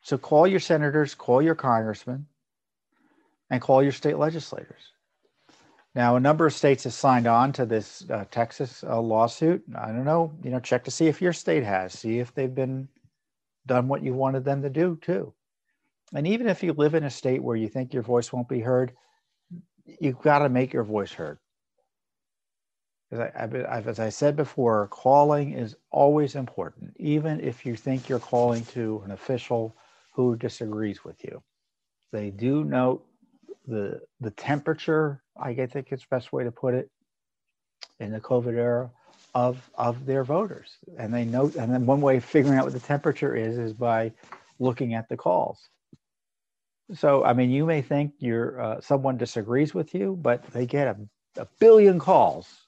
So 0.01 0.17
call 0.17 0.45
your 0.45 0.59
senators, 0.59 1.15
call 1.15 1.41
your 1.41 1.55
congressmen, 1.55 2.27
and 3.49 3.61
call 3.61 3.81
your 3.81 3.93
state 3.93 4.17
legislators. 4.17 4.91
Now, 5.95 6.15
a 6.15 6.19
number 6.19 6.45
of 6.45 6.53
states 6.53 6.83
have 6.83 6.93
signed 6.93 7.27
on 7.27 7.51
to 7.53 7.65
this 7.65 8.05
uh, 8.09 8.25
Texas 8.29 8.83
uh, 8.83 9.01
lawsuit. 9.01 9.63
I 9.75 9.87
don't 9.87 10.05
know, 10.05 10.31
you 10.43 10.51
know, 10.51 10.59
check 10.59 10.83
to 10.83 10.91
see 10.91 11.07
if 11.07 11.21
your 11.21 11.33
state 11.33 11.63
has, 11.63 11.93
see 11.93 12.19
if 12.19 12.33
they've 12.35 12.53
been 12.53 12.87
done 13.65 13.87
what 13.87 14.03
you 14.03 14.13
wanted 14.13 14.45
them 14.45 14.61
to 14.61 14.69
do 14.69 14.97
too. 15.01 15.33
And 16.13 16.27
even 16.27 16.47
if 16.47 16.61
you 16.61 16.73
live 16.73 16.93
in 16.93 17.03
a 17.03 17.09
state 17.09 17.41
where 17.41 17.55
you 17.55 17.67
think 17.67 17.93
your 17.93 18.03
voice 18.03 18.31
won't 18.31 18.47
be 18.47 18.59
heard, 18.59 18.93
you've 19.99 20.21
got 20.21 20.39
to 20.39 20.49
make 20.49 20.71
your 20.71 20.83
voice 20.83 21.11
heard. 21.11 21.39
As 23.11 23.19
I, 23.19 23.87
as 23.87 23.99
I 23.99 24.09
said 24.09 24.35
before, 24.35 24.87
calling 24.87 25.53
is 25.53 25.77
always 25.91 26.35
important, 26.35 26.93
even 26.97 27.39
if 27.39 27.65
you 27.65 27.75
think 27.75 28.09
you're 28.09 28.19
calling 28.19 28.65
to 28.65 29.01
an 29.05 29.11
official 29.11 29.75
who 30.13 30.35
disagrees 30.35 31.05
with 31.05 31.23
you. 31.23 31.41
They 32.11 32.31
do 32.31 32.63
note 32.63 33.05
the 33.65 34.01
the 34.19 34.31
temperature 34.31 35.21
I 35.39 35.53
think 35.53 35.91
it's 35.91 36.05
best 36.05 36.33
way 36.33 36.43
to 36.43 36.51
put 36.51 36.73
it 36.73 36.89
in 37.99 38.11
the 38.11 38.19
COVID 38.19 38.53
era 38.53 38.89
of 39.35 39.69
of 39.75 40.05
their 40.05 40.23
voters. 40.23 40.77
And 40.97 41.13
they 41.13 41.25
know, 41.25 41.51
and 41.57 41.71
then 41.73 41.85
one 41.85 42.01
way 42.01 42.17
of 42.17 42.25
figuring 42.25 42.57
out 42.57 42.65
what 42.65 42.73
the 42.73 42.79
temperature 42.79 43.35
is 43.35 43.57
is 43.57 43.73
by 43.73 44.11
looking 44.59 44.95
at 44.95 45.07
the 45.09 45.17
calls. 45.17 45.69
So, 46.93 47.23
I 47.23 47.33
mean, 47.33 47.51
you 47.51 47.65
may 47.65 47.81
think 47.81 48.13
you're 48.19 48.59
uh, 48.59 48.81
someone 48.81 49.17
disagrees 49.17 49.73
with 49.73 49.93
you, 49.93 50.17
but 50.21 50.45
they 50.47 50.65
get 50.65 50.87
a, 50.87 50.97
a 51.41 51.47
billion 51.59 51.99
calls 51.99 52.66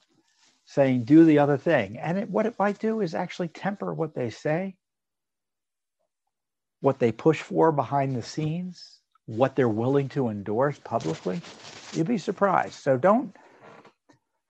saying 0.69 1.03
do 1.03 1.25
the 1.25 1.39
other 1.39 1.57
thing, 1.57 1.97
and 1.97 2.19
it, 2.19 2.29
what 2.29 2.45
it 2.45 2.53
might 2.59 2.77
do 2.77 3.01
is 3.01 3.15
actually 3.15 3.47
temper 3.47 3.91
what 3.91 4.13
they 4.13 4.29
say, 4.29 4.75
what 6.79 6.99
they 6.99 7.11
push 7.11 7.41
for 7.41 7.71
behind 7.71 8.15
the 8.15 8.21
scenes, 8.21 8.99
what 9.25 9.55
they're 9.55 9.67
willing 9.67 10.07
to 10.07 10.29
endorse 10.29 10.79
publicly, 10.83 11.41
you'd 11.93 12.07
be 12.07 12.19
surprised. 12.19 12.75
So 12.75 12.97
don't 12.97 13.35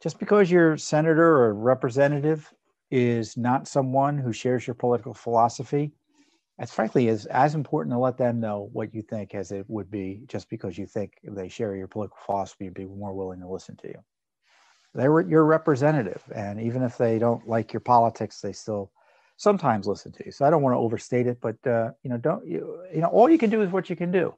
just 0.04 0.20
because 0.20 0.52
your 0.52 0.76
senator 0.76 1.38
or 1.38 1.54
representative 1.54 2.54
is 2.92 3.38
not 3.38 3.66
someone 3.66 4.18
who 4.18 4.34
shares 4.34 4.68
your 4.68 4.74
political 4.74 5.14
philosophy, 5.14 5.94
it's 6.58 6.74
frankly 6.74 7.08
is 7.08 7.28
as 7.28 7.56
important 7.56 7.94
to 7.94 7.98
let 7.98 8.18
them 8.18 8.42
know 8.42 8.70
what 8.74 8.94
you 8.94 9.02
think 9.04 9.36
as 9.36 9.54
it 9.54 9.64
would 9.70 9.90
be 9.90 10.24
just 10.28 10.50
because 10.50 10.78
you 10.78 10.86
think 10.86 11.14
they 11.24 11.48
share 11.48 11.78
your 11.78 11.88
political 11.88 12.18
philosophy 12.26 12.66
and 12.66 12.76
be 12.76 12.84
more 12.84 13.14
willing 13.14 13.40
to 13.40 13.48
listen 13.48 13.78
to 13.78 13.88
you. 13.88 14.04
They're 14.94 15.22
your 15.22 15.46
representative, 15.46 16.24
and 16.34 16.60
even 16.60 16.82
if 16.82 16.98
they 16.98 17.20
don't 17.20 17.48
like 17.48 17.74
your 17.74 17.80
politics, 17.80 18.42
they 18.42 18.54
still 18.54 18.92
sometimes 19.38 19.88
listen 19.88 20.12
to 20.14 20.26
you. 20.26 20.32
So 20.32 20.46
I 20.46 20.50
don't 20.50 20.62
want 20.62 20.74
to 20.74 20.80
overstate 20.80 21.28
it, 21.28 21.40
but 21.42 21.56
uh, 21.68 21.92
you 22.04 22.10
know, 22.10 22.18
don't 22.18 22.46
you? 22.46 22.84
You 22.94 23.02
know, 23.02 23.08
all 23.08 23.30
you 23.30 23.38
can 23.38 23.50
do 23.50 23.62
is 23.62 23.72
what 23.72 23.90
you 23.90 23.96
can 23.96 24.12
do. 24.12 24.34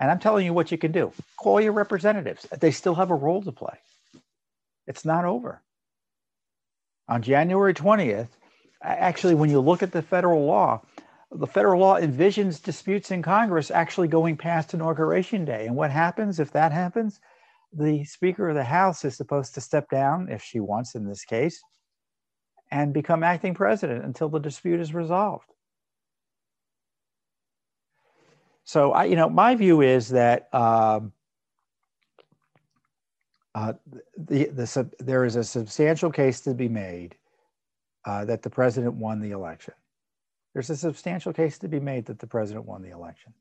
And 0.00 0.10
I'm 0.10 0.18
telling 0.18 0.44
you 0.44 0.52
what 0.52 0.70
you 0.70 0.78
can 0.78 0.92
do. 0.92 1.12
Call 1.38 1.60
your 1.60 1.72
representatives. 1.72 2.46
They 2.60 2.70
still 2.70 2.94
have 2.94 3.10
a 3.10 3.14
role 3.14 3.42
to 3.42 3.52
play. 3.52 3.78
It's 4.86 5.04
not 5.04 5.24
over. 5.24 5.62
On 7.08 7.22
January 7.22 7.72
20th, 7.72 8.28
actually, 8.82 9.34
when 9.34 9.48
you 9.48 9.60
look 9.60 9.82
at 9.82 9.92
the 9.92 10.02
federal 10.02 10.44
law, 10.44 10.82
the 11.30 11.46
federal 11.46 11.80
law 11.80 11.98
envisions 11.98 12.62
disputes 12.62 13.10
in 13.10 13.22
Congress 13.22 13.70
actually 13.70 14.08
going 14.08 14.36
past 14.36 14.74
Inauguration 14.74 15.44
Day. 15.44 15.66
And 15.66 15.76
what 15.76 15.90
happens 15.90 16.40
if 16.40 16.52
that 16.52 16.72
happens? 16.72 17.20
The 17.78 18.04
Speaker 18.04 18.48
of 18.48 18.54
the 18.54 18.64
House 18.64 19.04
is 19.04 19.16
supposed 19.16 19.54
to 19.54 19.60
step 19.60 19.90
down, 19.90 20.28
if 20.30 20.42
she 20.42 20.60
wants 20.60 20.94
in 20.94 21.06
this 21.06 21.24
case, 21.24 21.60
and 22.70 22.94
become 22.94 23.22
acting 23.22 23.54
president 23.54 24.04
until 24.04 24.28
the 24.28 24.40
dispute 24.40 24.80
is 24.80 24.94
resolved. 24.94 25.52
So 28.64 28.92
I, 28.92 29.04
you 29.04 29.14
know, 29.14 29.28
my 29.28 29.54
view 29.54 29.82
is 29.82 30.08
that 30.08 30.52
um, 30.54 31.12
uh, 33.54 33.74
the, 34.16 34.46
the, 34.46 34.90
there 34.98 35.24
is 35.24 35.36
a 35.36 35.44
substantial 35.44 36.10
case 36.10 36.40
to 36.42 36.54
be 36.54 36.68
made 36.68 37.14
uh, 38.04 38.24
that 38.24 38.42
the 38.42 38.50
president 38.50 38.94
won 38.94 39.20
the 39.20 39.32
election. 39.32 39.74
There's 40.52 40.70
a 40.70 40.76
substantial 40.76 41.32
case 41.32 41.58
to 41.58 41.68
be 41.68 41.78
made 41.78 42.06
that 42.06 42.18
the 42.18 42.26
president 42.26 42.64
won 42.64 42.82
the 42.82 42.90
election. 42.90 43.34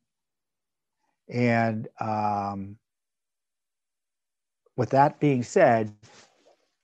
And 1.30 1.88
um, 2.00 2.78
with 4.78 4.90
that 4.92 5.20
being 5.20 5.44
said, 5.44 5.92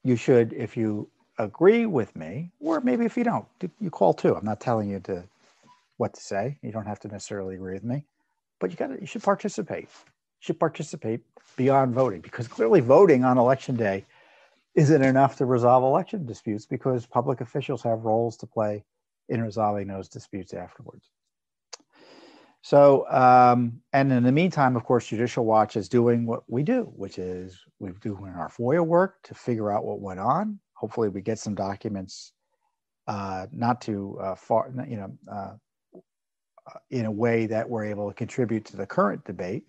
you 0.04 0.16
should, 0.16 0.54
if 0.54 0.78
you 0.78 1.10
agree 1.38 1.86
with 1.86 2.16
me, 2.16 2.52
or 2.60 2.82
maybe 2.82 3.06
if 3.06 3.18
you 3.18 3.24
don't, 3.24 3.46
you 3.80 3.90
call 3.90 4.14
too. 4.14 4.36
I'm 4.36 4.46
not 4.46 4.60
telling 4.60 4.90
you 4.90 5.00
to 5.02 5.24
what 5.98 6.14
to 6.14 6.22
say. 6.22 6.58
You 6.62 6.72
don't 6.72 6.88
have 6.88 7.00
to 7.02 7.08
necessarily 7.08 7.56
agree 7.56 7.74
with 7.74 7.84
me 7.84 8.06
but 8.62 8.70
you 8.72 8.78
got 8.78 8.88
to 8.88 9.00
you 9.02 9.08
should 9.08 9.24
participate. 9.24 9.84
You 9.84 10.46
should 10.46 10.60
participate 10.60 11.22
beyond 11.58 11.94
voting 11.94 12.22
because 12.22 12.48
clearly 12.48 12.80
voting 12.80 13.26
on 13.26 13.38
election 13.38 13.76
day 13.76 14.06
isn't 14.76 15.04
enough 15.04 15.36
to 15.38 15.46
resolve 15.46 15.84
election 15.84 16.26
disputes 16.26 16.66
because 16.66 17.06
public 17.06 17.42
officials 17.42 17.84
have 17.84 18.06
roles 18.06 18.38
to 18.38 18.48
play 18.48 18.86
in 19.28 19.42
resolving 19.42 19.88
those 19.88 20.08
disputes 20.08 20.54
afterwards. 20.54 21.10
So, 22.64 23.10
um, 23.10 23.82
and 23.92 24.12
in 24.12 24.24
the 24.24 24.32
meantime, 24.32 24.76
of 24.76 24.84
course, 24.84 25.08
Judicial 25.08 25.46
Watch 25.46 25.76
is 25.76 25.90
doing 25.90 26.26
what 26.26 26.44
we 26.48 26.62
do, 26.62 26.92
which 26.96 27.18
is 27.18 27.60
we're 27.80 27.92
doing 27.94 28.34
our 28.38 28.50
FOIA 28.50 28.86
work 28.86 29.24
to 29.24 29.34
figure 29.34 29.72
out 29.72 29.84
what 29.84 30.00
went 30.00 30.20
on. 30.20 30.60
Hopefully, 30.76 31.10
we 31.10 31.22
get 31.22 31.40
some 31.40 31.56
documents, 31.56 32.34
uh, 33.08 33.48
not 33.52 33.82
too 33.82 34.18
uh, 34.22 34.36
far, 34.36 34.72
you 34.88 34.98
know, 34.98 35.12
uh, 35.32 35.54
in 36.92 37.06
a 37.06 37.12
way 37.12 37.48
that 37.48 37.68
we're 37.68 37.86
able 37.86 38.08
to 38.08 38.14
contribute 38.14 38.66
to 38.66 38.78
the 38.78 38.86
current 38.86 39.26
debate. 39.26 39.64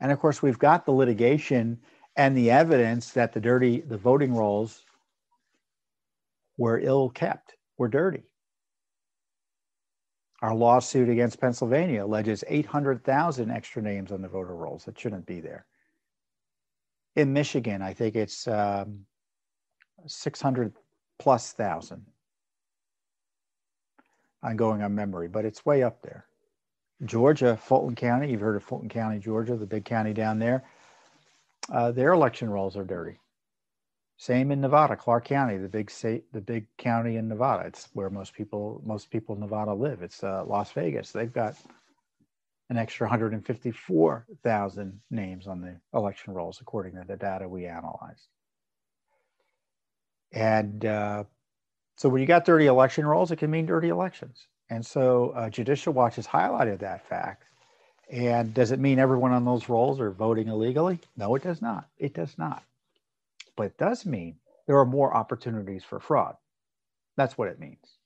And 0.00 0.12
of 0.12 0.18
course, 0.18 0.42
we've 0.42 0.58
got 0.58 0.84
the 0.84 0.92
litigation 0.92 1.78
and 2.16 2.36
the 2.36 2.50
evidence 2.50 3.12
that 3.12 3.32
the 3.32 3.40
dirty, 3.40 3.80
the 3.80 3.96
voting 3.96 4.34
rolls 4.34 4.82
were 6.58 6.78
ill 6.78 7.10
kept, 7.10 7.54
were 7.78 7.88
dirty. 7.88 8.24
Our 10.42 10.54
lawsuit 10.54 11.08
against 11.08 11.40
Pennsylvania 11.40 12.04
alleges 12.04 12.44
800,000 12.46 13.50
extra 13.50 13.80
names 13.82 14.12
on 14.12 14.20
the 14.20 14.28
voter 14.28 14.54
rolls 14.54 14.84
that 14.84 14.98
shouldn't 14.98 15.26
be 15.26 15.40
there. 15.40 15.66
In 17.14 17.32
Michigan, 17.32 17.80
I 17.80 17.94
think 17.94 18.14
it's 18.14 18.46
um, 18.46 19.06
600 20.06 20.74
plus 21.18 21.52
thousand. 21.52 22.04
I'm 24.42 24.56
going 24.56 24.82
on 24.82 24.94
memory, 24.94 25.28
but 25.28 25.46
it's 25.46 25.64
way 25.64 25.82
up 25.82 26.02
there. 26.02 26.26
Georgia, 27.04 27.56
Fulton 27.56 27.94
County, 27.94 28.30
you've 28.30 28.40
heard 28.40 28.56
of 28.56 28.62
Fulton 28.62 28.88
County, 28.88 29.18
Georgia, 29.18 29.56
the 29.56 29.66
big 29.66 29.84
county 29.84 30.12
down 30.12 30.38
there. 30.38 30.64
Uh, 31.72 31.90
their 31.90 32.12
election 32.12 32.48
rolls 32.48 32.76
are 32.76 32.84
dirty. 32.84 33.18
Same 34.18 34.50
in 34.50 34.60
Nevada, 34.62 34.96
Clark 34.96 35.26
County, 35.26 35.58
the 35.58 35.68
big 35.68 35.90
state, 35.90 36.32
the 36.32 36.40
big 36.40 36.66
county 36.78 37.16
in 37.16 37.28
Nevada. 37.28 37.66
It's 37.66 37.88
where 37.92 38.08
most 38.08 38.32
people, 38.32 38.80
most 38.84 39.10
people 39.10 39.34
in 39.34 39.42
Nevada 39.42 39.74
live. 39.74 40.02
It's 40.02 40.24
uh, 40.24 40.44
Las 40.46 40.72
Vegas. 40.72 41.12
They've 41.12 41.32
got 41.32 41.56
an 42.70 42.78
extra 42.78 43.06
154,000 43.06 45.00
names 45.10 45.46
on 45.46 45.60
the 45.60 45.76
election 45.92 46.32
rolls, 46.32 46.60
according 46.60 46.94
to 46.94 47.04
the 47.06 47.16
data 47.16 47.46
we 47.46 47.66
analyzed. 47.66 48.28
And 50.32 50.84
uh, 50.84 51.24
so 51.96 52.08
when 52.08 52.20
you 52.20 52.26
got 52.26 52.44
dirty 52.44 52.66
election 52.66 53.06
rolls, 53.06 53.30
it 53.30 53.36
can 53.36 53.50
mean 53.50 53.66
dirty 53.66 53.88
elections. 53.88 54.46
And 54.70 54.84
so 54.84 55.30
uh, 55.30 55.50
Judicial 55.50 55.92
Watch 55.92 56.16
has 56.16 56.26
highlighted 56.26 56.80
that 56.80 57.06
fact. 57.06 57.44
And 58.10 58.54
does 58.54 58.72
it 58.72 58.80
mean 58.80 58.98
everyone 58.98 59.32
on 59.32 59.44
those 59.44 59.68
rolls 59.68 60.00
are 60.00 60.10
voting 60.10 60.48
illegally? 60.48 61.00
No, 61.16 61.34
it 61.34 61.42
does 61.42 61.60
not. 61.60 61.88
It 61.98 62.14
does 62.14 62.36
not. 62.38 62.62
But 63.56 63.66
it 63.66 63.78
does 63.78 64.06
mean 64.06 64.36
there 64.66 64.78
are 64.78 64.86
more 64.86 65.14
opportunities 65.14 65.84
for 65.84 66.00
fraud. 66.00 66.36
That's 67.16 67.38
what 67.38 67.48
it 67.48 67.58
means. 67.58 67.98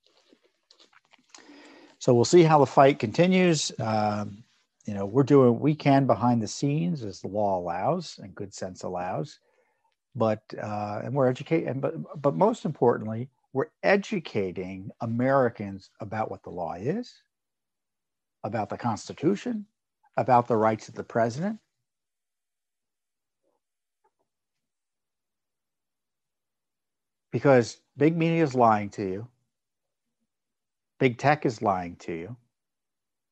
So 1.99 2.15
we'll 2.15 2.25
see 2.25 2.43
how 2.43 2.59
the 2.61 2.67
fight 2.67 2.99
continues. 2.99 3.73
Um, 3.79 4.45
you 4.87 4.95
know, 4.95 5.05
we're 5.05 5.23
doing 5.23 5.53
what 5.53 5.61
we 5.61 5.75
can 5.75 6.07
behind 6.07 6.43
the 6.43 6.49
scenes 6.49 7.05
as 7.05 7.21
the 7.21 7.29
law 7.29 7.59
allows 7.59 8.19
and 8.23 8.35
good 8.35 8.55
sense 8.55 8.83
allows. 8.83 9.39
But 10.15 10.43
uh, 10.61 11.03
and 11.05 11.15
we're 11.15 11.29
educating, 11.29 11.79
but 11.81 11.95
but 12.21 12.35
most 12.35 12.65
importantly, 12.65 13.29
we're 13.53 13.71
educating 13.83 14.91
Americans 15.01 15.91
about 16.01 16.31
what 16.31 16.43
the 16.43 16.51
law 16.51 16.75
is, 16.75 17.23
about 18.43 18.71
the 18.71 18.77
Constitution, 18.77 19.67
about 20.17 20.49
the 20.49 20.57
rights 20.57 20.89
of 20.89 20.95
the 20.95 21.05
president. 21.05 21.59
Because 27.31 27.79
big 27.97 28.17
media 28.17 28.43
is 28.43 28.55
lying 28.55 28.91
to 28.91 29.03
you, 29.03 29.29
big 30.99 31.19
tech 31.19 31.47
is 31.47 31.63
lying 31.63 31.97
to 31.97 32.13
you, 32.13 32.37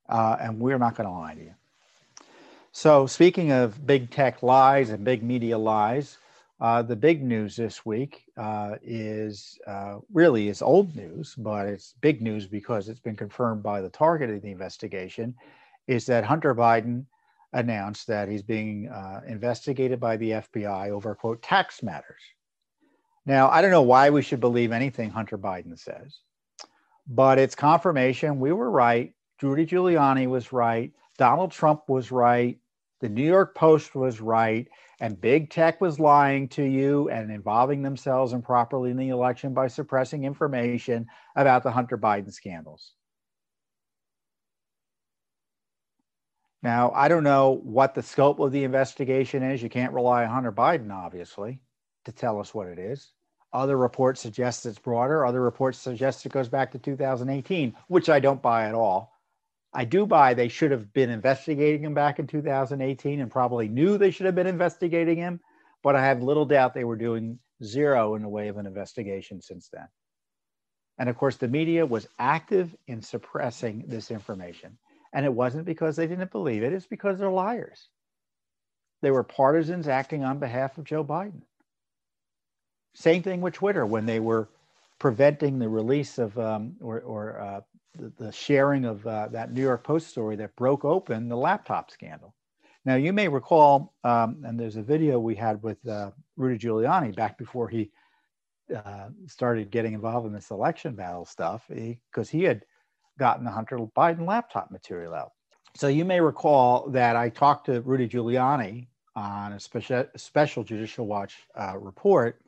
uh, 0.08 0.36
and 0.40 0.60
we're 0.60 0.78
not 0.78 0.96
going 0.96 1.08
to 1.08 1.12
lie 1.12 1.34
to 1.34 1.40
you. 1.40 1.54
So, 2.72 3.06
speaking 3.06 3.50
of 3.50 3.86
big 3.86 4.10
tech 4.10 4.42
lies 4.42 4.90
and 4.90 5.04
big 5.04 5.22
media 5.22 5.58
lies, 5.58 6.18
uh, 6.60 6.82
the 6.82 6.96
big 6.96 7.22
news 7.22 7.56
this 7.56 7.84
week 7.86 8.24
uh, 8.36 8.76
is 8.82 9.58
uh, 9.66 9.98
really 10.12 10.48
is 10.48 10.62
old 10.62 10.94
news, 10.94 11.34
but 11.36 11.66
it's 11.66 11.94
big 12.00 12.20
news 12.20 12.46
because 12.46 12.88
it's 12.88 13.00
been 13.00 13.16
confirmed 13.16 13.62
by 13.62 13.80
the 13.80 13.88
target 13.90 14.30
of 14.30 14.42
the 14.42 14.50
investigation. 14.50 15.34
Is 15.86 16.06
that 16.06 16.24
Hunter 16.24 16.54
Biden 16.54 17.06
announced 17.52 18.06
that 18.06 18.28
he's 18.28 18.42
being 18.42 18.88
uh, 18.88 19.22
investigated 19.26 19.98
by 20.00 20.16
the 20.16 20.30
FBI 20.30 20.90
over 20.90 21.14
quote 21.14 21.42
tax 21.42 21.82
matters. 21.82 22.20
Now, 23.28 23.50
I 23.50 23.60
don't 23.60 23.70
know 23.70 23.82
why 23.82 24.08
we 24.08 24.22
should 24.22 24.40
believe 24.40 24.72
anything 24.72 25.10
Hunter 25.10 25.36
Biden 25.36 25.78
says, 25.78 26.20
but 27.06 27.38
it's 27.38 27.54
confirmation 27.54 28.40
we 28.40 28.52
were 28.52 28.70
right. 28.70 29.12
Rudy 29.42 29.66
Giuliani 29.66 30.26
was 30.26 30.50
right. 30.50 30.92
Donald 31.18 31.52
Trump 31.52 31.82
was 31.90 32.10
right. 32.10 32.58
The 33.02 33.10
New 33.10 33.26
York 33.26 33.54
Post 33.54 33.94
was 33.94 34.22
right 34.22 34.66
and 34.98 35.20
big 35.20 35.50
tech 35.50 35.78
was 35.78 36.00
lying 36.00 36.48
to 36.48 36.62
you 36.64 37.10
and 37.10 37.30
involving 37.30 37.82
themselves 37.82 38.32
improperly 38.32 38.90
in 38.90 38.96
the 38.96 39.10
election 39.10 39.52
by 39.52 39.66
suppressing 39.66 40.24
information 40.24 41.06
about 41.36 41.62
the 41.62 41.70
Hunter 41.70 41.98
Biden 41.98 42.32
scandals. 42.32 42.94
Now, 46.62 46.92
I 46.92 47.08
don't 47.08 47.24
know 47.24 47.60
what 47.62 47.94
the 47.94 48.02
scope 48.02 48.40
of 48.40 48.52
the 48.52 48.64
investigation 48.64 49.42
is. 49.42 49.62
You 49.62 49.68
can't 49.68 49.92
rely 49.92 50.24
on 50.24 50.30
Hunter 50.30 50.50
Biden, 50.50 50.90
obviously, 50.90 51.60
to 52.06 52.12
tell 52.12 52.40
us 52.40 52.54
what 52.54 52.68
it 52.68 52.78
is. 52.78 53.12
Other 53.52 53.76
reports 53.76 54.20
suggest 54.20 54.66
it's 54.66 54.78
broader. 54.78 55.24
Other 55.24 55.40
reports 55.40 55.78
suggest 55.78 56.26
it 56.26 56.32
goes 56.32 56.48
back 56.48 56.72
to 56.72 56.78
2018, 56.78 57.74
which 57.88 58.08
I 58.08 58.20
don't 58.20 58.42
buy 58.42 58.66
at 58.66 58.74
all. 58.74 59.12
I 59.72 59.84
do 59.84 60.06
buy 60.06 60.34
they 60.34 60.48
should 60.48 60.70
have 60.70 60.92
been 60.92 61.10
investigating 61.10 61.84
him 61.84 61.94
back 61.94 62.18
in 62.18 62.26
2018 62.26 63.20
and 63.20 63.30
probably 63.30 63.68
knew 63.68 63.96
they 63.96 64.10
should 64.10 64.26
have 64.26 64.34
been 64.34 64.46
investigating 64.46 65.18
him, 65.18 65.40
but 65.82 65.96
I 65.96 66.04
have 66.04 66.22
little 66.22 66.46
doubt 66.46 66.74
they 66.74 66.84
were 66.84 66.96
doing 66.96 67.38
zero 67.62 68.14
in 68.14 68.22
the 68.22 68.28
way 68.28 68.48
of 68.48 68.56
an 68.56 68.66
investigation 68.66 69.40
since 69.40 69.68
then. 69.72 69.88
And 70.98 71.08
of 71.08 71.16
course, 71.16 71.36
the 71.36 71.48
media 71.48 71.86
was 71.86 72.08
active 72.18 72.74
in 72.86 73.02
suppressing 73.02 73.84
this 73.86 74.10
information. 74.10 74.78
And 75.12 75.24
it 75.24 75.32
wasn't 75.32 75.64
because 75.64 75.96
they 75.96 76.06
didn't 76.06 76.32
believe 76.32 76.62
it, 76.62 76.72
it's 76.72 76.86
because 76.86 77.18
they're 77.18 77.30
liars. 77.30 77.88
They 79.00 79.10
were 79.10 79.22
partisans 79.22 79.88
acting 79.88 80.24
on 80.24 80.38
behalf 80.38 80.76
of 80.76 80.84
Joe 80.84 81.04
Biden. 81.04 81.42
Same 82.98 83.22
thing 83.22 83.40
with 83.40 83.54
Twitter 83.54 83.86
when 83.86 84.06
they 84.06 84.18
were 84.18 84.48
preventing 84.98 85.60
the 85.60 85.68
release 85.68 86.18
of 86.18 86.36
um, 86.36 86.74
or, 86.80 87.00
or 87.02 87.40
uh, 87.40 87.60
the, 87.96 88.12
the, 88.18 88.32
sharing 88.32 88.84
of 88.84 89.06
uh, 89.06 89.28
that 89.28 89.52
New 89.52 89.62
York 89.62 89.84
Post 89.84 90.08
story 90.08 90.34
that 90.34 90.56
broke 90.56 90.84
open 90.84 91.28
the 91.28 91.36
laptop 91.36 91.92
scandal. 91.92 92.34
Now, 92.84 92.96
you 92.96 93.12
may 93.12 93.28
recall, 93.28 93.94
um, 94.02 94.42
and 94.44 94.58
there's 94.58 94.74
a 94.74 94.82
video 94.82 95.20
we 95.20 95.36
had 95.36 95.62
with 95.62 95.86
uh, 95.86 96.10
Rudy 96.36 96.58
Giuliani 96.58 97.14
back 97.14 97.38
before 97.38 97.68
he 97.68 97.92
uh, 98.74 99.10
started 99.28 99.70
getting 99.70 99.94
involved 99.94 100.26
in 100.26 100.32
this 100.32 100.50
election 100.50 100.96
battle 100.96 101.24
stuff, 101.24 101.66
because 101.68 102.28
he, 102.28 102.38
he 102.38 102.44
had 102.44 102.64
gotten 103.16 103.44
the 103.44 103.50
Hunter 103.52 103.78
Biden 103.96 104.26
laptop 104.26 104.72
material 104.72 105.14
out. 105.14 105.34
So 105.76 105.86
you 105.86 106.04
may 106.04 106.20
recall 106.20 106.88
that 106.90 107.14
I 107.14 107.28
talked 107.28 107.66
to 107.66 107.80
Rudy 107.82 108.08
Giuliani 108.08 108.88
on 109.14 109.52
a 109.52 109.60
special, 109.60 110.04
special 110.16 110.64
Judicial 110.64 111.06
Watch 111.06 111.36
uh, 111.54 111.78
report 111.78 112.40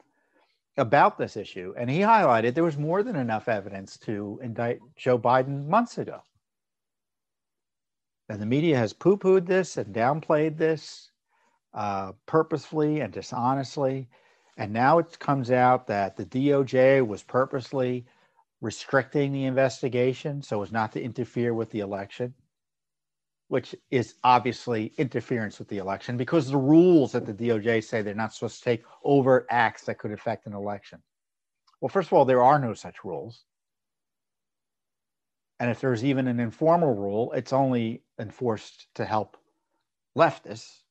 about 0.80 1.18
this 1.18 1.36
issue, 1.36 1.74
and 1.76 1.88
he 1.88 2.00
highlighted 2.00 2.54
there 2.54 2.64
was 2.64 2.76
more 2.76 3.02
than 3.02 3.16
enough 3.16 3.48
evidence 3.48 3.96
to 3.98 4.40
indict 4.42 4.80
Joe 4.96 5.18
Biden 5.18 5.66
months 5.66 5.98
ago. 5.98 6.22
And 8.28 8.40
the 8.40 8.46
media 8.46 8.76
has 8.76 8.92
poo 8.92 9.16
pooed 9.16 9.46
this 9.46 9.76
and 9.76 9.94
downplayed 9.94 10.56
this 10.56 11.10
uh, 11.74 12.12
purposefully 12.26 13.00
and 13.00 13.12
dishonestly. 13.12 14.08
And 14.56 14.72
now 14.72 14.98
it 14.98 15.18
comes 15.18 15.50
out 15.50 15.86
that 15.88 16.16
the 16.16 16.26
DOJ 16.26 17.06
was 17.06 17.22
purposely 17.22 18.06
restricting 18.60 19.32
the 19.32 19.44
investigation 19.44 20.42
so 20.42 20.62
as 20.62 20.70
not 20.70 20.92
to 20.92 21.02
interfere 21.02 21.54
with 21.54 21.70
the 21.70 21.80
election 21.80 22.34
which 23.50 23.74
is 23.90 24.14
obviously 24.22 24.92
interference 24.96 25.58
with 25.58 25.66
the 25.66 25.78
election 25.78 26.16
because 26.16 26.48
the 26.48 26.56
rules 26.56 27.16
at 27.16 27.26
the 27.26 27.34
DOJ 27.34 27.82
say 27.82 28.00
they're 28.00 28.14
not 28.14 28.32
supposed 28.32 28.58
to 28.58 28.64
take 28.64 28.84
overt 29.02 29.44
acts 29.50 29.82
that 29.82 29.98
could 29.98 30.12
affect 30.12 30.46
an 30.46 30.52
election. 30.52 31.02
Well, 31.80 31.88
first 31.88 32.06
of 32.06 32.12
all, 32.12 32.24
there 32.24 32.44
are 32.44 32.60
no 32.60 32.74
such 32.74 33.02
rules. 33.02 33.42
And 35.58 35.68
if 35.68 35.80
there's 35.80 36.04
even 36.04 36.28
an 36.28 36.38
informal 36.38 36.94
rule, 36.94 37.32
it's 37.32 37.52
only 37.52 38.04
enforced 38.20 38.86
to 38.94 39.04
help 39.04 39.36
leftists. 40.16 40.82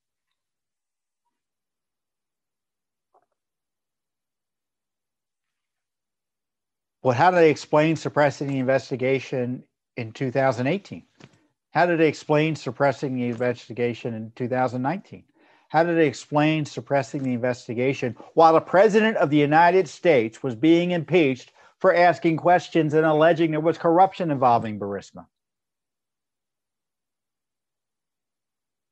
Well, 7.04 7.16
how 7.16 7.32
do 7.32 7.38
they 7.38 7.50
explain 7.50 7.96
suppressing 7.96 8.50
the 8.50 8.60
investigation 8.60 9.64
in 9.96 10.12
2018? 10.12 11.06
How 11.72 11.86
did 11.86 12.00
they 12.00 12.08
explain 12.08 12.56
suppressing 12.56 13.16
the 13.16 13.28
investigation 13.28 14.14
in 14.14 14.32
2019? 14.36 15.24
How 15.70 15.84
did 15.84 15.98
they 15.98 16.08
explain 16.08 16.66
suppressing 16.66 17.22
the 17.22 17.34
investigation 17.34 18.18
while 18.34 18.54
the 18.54 18.60
president 18.60 19.18
of 19.18 19.30
the 19.30 19.38
United 19.38 19.88
States 19.88 20.42
was 20.42 20.56
being 20.56 20.92
impeached 20.92 21.52
for 21.78 21.94
asking 21.94 22.38
questions 22.38 22.94
and 22.94 23.06
alleging 23.06 23.52
there 23.52 23.60
was 23.60 23.78
corruption 23.78 24.32
involving 24.32 24.80
Burisma? 24.80 25.28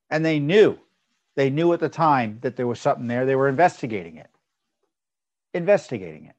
And 0.09 0.23
they 0.23 0.39
knew, 0.39 0.77
they 1.35 1.49
knew 1.49 1.73
at 1.73 1.79
the 1.79 1.89
time 1.89 2.39
that 2.41 2.55
there 2.55 2.67
was 2.67 2.79
something 2.79 3.07
there. 3.07 3.25
They 3.25 3.35
were 3.35 3.49
investigating 3.49 4.17
it. 4.17 4.29
Investigating 5.53 6.25
it. 6.25 6.36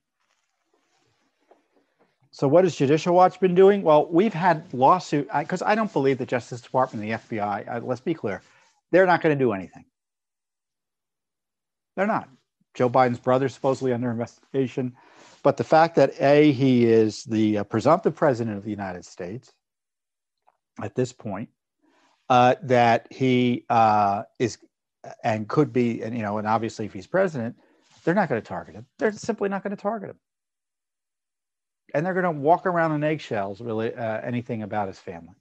So, 2.30 2.46
what 2.46 2.64
has 2.64 2.76
Judicial 2.76 3.14
Watch 3.14 3.40
been 3.40 3.54
doing? 3.54 3.82
Well, 3.82 4.06
we've 4.06 4.34
had 4.34 4.72
lawsuit 4.74 5.28
because 5.38 5.62
I, 5.62 5.72
I, 5.72 5.74
don't 5.74 5.92
believe 5.92 6.18
the 6.18 6.26
Justice 6.26 6.60
Department 6.60 7.02
and 7.02 7.12
the 7.12 7.36
FBI. 7.36 7.76
Uh, 7.76 7.80
let's 7.80 8.00
be 8.00 8.14
clear, 8.14 8.42
they're 8.90 9.06
not 9.06 9.22
going 9.22 9.36
to 9.36 9.44
do 9.44 9.52
anything. 9.52 9.84
They're 11.96 12.06
not. 12.06 12.28
Joe 12.74 12.90
Biden's 12.90 13.18
brother 13.18 13.48
supposedly 13.48 13.92
under 13.92 14.10
investigation, 14.10 14.94
but 15.42 15.56
the 15.56 15.64
fact 15.64 15.96
that 15.96 16.20
a 16.20 16.52
he 16.52 16.84
is 16.84 17.24
the 17.24 17.58
uh, 17.58 17.64
presumptive 17.64 18.14
president 18.14 18.56
of 18.56 18.64
the 18.64 18.70
United 18.70 19.04
States 19.04 19.52
at 20.80 20.94
this 20.94 21.12
point, 21.12 21.48
uh, 22.28 22.54
that 22.62 23.08
he 23.10 23.64
uh, 23.70 24.24
is 24.38 24.58
and 25.24 25.48
could 25.48 25.72
be, 25.72 26.02
and 26.02 26.14
you 26.14 26.22
know, 26.22 26.38
and 26.38 26.46
obviously 26.46 26.84
if 26.84 26.92
he's 26.92 27.06
president, 27.06 27.56
they're 28.04 28.14
not 28.14 28.28
going 28.28 28.40
to 28.40 28.46
target 28.46 28.74
him. 28.74 28.86
They're 28.98 29.12
simply 29.12 29.48
not 29.48 29.62
going 29.62 29.74
to 29.74 29.82
target 29.82 30.10
him 30.10 30.18
and 31.94 32.04
they're 32.04 32.14
going 32.14 32.24
to 32.24 32.40
walk 32.40 32.66
around 32.66 32.92
in 32.92 33.04
eggshells 33.04 33.60
really 33.60 33.94
uh, 33.94 34.20
anything 34.20 34.62
about 34.62 34.88
his 34.88 34.98
family. 34.98 35.34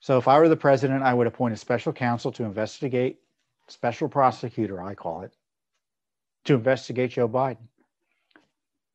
So 0.00 0.16
if 0.18 0.28
i 0.28 0.38
were 0.38 0.48
the 0.48 0.56
president 0.56 1.02
i 1.02 1.12
would 1.12 1.26
appoint 1.26 1.54
a 1.54 1.56
special 1.56 1.92
counsel 1.92 2.32
to 2.32 2.44
investigate 2.44 3.18
special 3.66 4.08
prosecutor 4.08 4.80
i 4.80 4.94
call 4.94 5.22
it 5.22 5.34
to 6.44 6.54
investigate 6.54 7.10
joe 7.10 7.28
biden. 7.28 7.68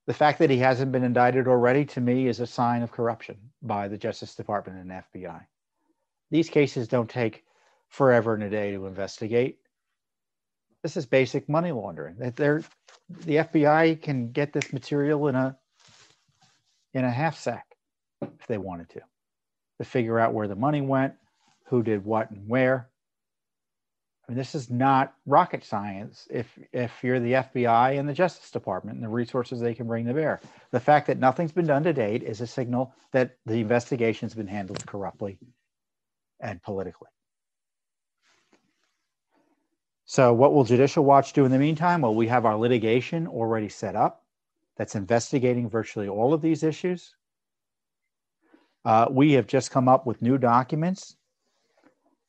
The 0.06 0.14
fact 0.14 0.40
that 0.40 0.50
he 0.50 0.58
hasn't 0.58 0.92
been 0.92 1.04
indicted 1.04 1.48
already 1.48 1.86
to 1.86 2.02
me 2.02 2.28
is 2.28 2.40
a 2.40 2.48
sign 2.48 2.82
of 2.82 2.92
corruption 2.92 3.38
by 3.62 3.88
the 3.88 3.98
justice 3.98 4.34
department 4.36 4.80
and 4.80 5.04
fbi 5.14 5.46
these 6.34 6.50
cases 6.50 6.88
don't 6.88 7.10
take 7.10 7.44
forever 7.90 8.34
and 8.34 8.42
a 8.42 8.50
day 8.50 8.72
to 8.72 8.88
investigate. 8.88 9.60
This 10.82 10.98
is 10.98 11.06
basic 11.06 11.48
money 11.48 11.72
laundering. 11.72 12.16
They're 12.36 12.64
the 13.10 13.38
FBI 13.38 14.02
can 14.02 14.32
get 14.32 14.54
this 14.54 14.74
material 14.74 15.28
in 15.28 15.36
a 15.36 15.58
in 16.94 17.04
a 17.04 17.12
half 17.12 17.38
sack 17.38 17.66
if 18.22 18.48
they 18.48 18.58
wanted 18.58 18.90
to, 18.90 19.02
to 19.80 19.84
figure 19.84 20.20
out 20.20 20.34
where 20.34 20.48
the 20.48 20.56
money 20.56 20.82
went, 20.82 21.14
who 21.66 21.82
did 21.82 22.06
what 22.06 22.30
and 22.30 22.48
where. 22.48 22.90
I 24.28 24.32
mean, 24.32 24.38
this 24.38 24.56
is 24.56 24.70
not 24.70 25.16
rocket 25.26 25.66
science 25.66 26.28
if 26.30 26.48
if 26.72 26.92
you're 27.04 27.20
the 27.20 27.34
FBI 27.34 28.00
and 28.00 28.08
the 28.08 28.14
Justice 28.14 28.52
Department 28.52 28.96
and 28.96 29.04
the 29.04 29.10
resources 29.10 29.60
they 29.60 29.74
can 29.74 29.88
bring 29.88 30.06
to 30.06 30.14
bear. 30.14 30.40
The 30.72 30.80
fact 30.80 31.08
that 31.08 31.20
nothing's 31.20 31.52
been 31.52 31.68
done 31.68 31.84
to 31.84 31.94
date 31.94 32.24
is 32.24 32.40
a 32.40 32.48
signal 32.48 32.94
that 33.12 33.38
the 33.46 33.60
investigation's 33.60 34.34
been 34.34 34.48
handled 34.48 34.86
corruptly 34.86 35.40
and 36.40 36.62
politically. 36.62 37.10
So, 40.06 40.34
what 40.34 40.54
will 40.54 40.66
Judicial 40.66 41.06
Watch 41.06 41.34
do 41.34 41.46
in 41.46 41.52
the 41.52 41.60
meantime? 41.60 42.02
Well, 42.02 42.16
we 42.16 42.28
have 42.28 42.46
our 42.46 42.58
litigation 42.58 43.28
already 43.28 43.70
set 43.70 43.96
up 43.96 44.24
that's 44.78 44.96
investigating 44.96 45.70
virtually 45.70 46.10
all 46.10 46.34
of 46.34 46.42
these 46.42 46.64
issues. 46.64 47.16
Uh, 48.84 49.08
we 49.10 49.34
have 49.34 49.48
just 49.48 49.72
come 49.72 49.88
up 49.88 50.06
with 50.06 50.22
new 50.22 50.38
documents. 50.38 51.16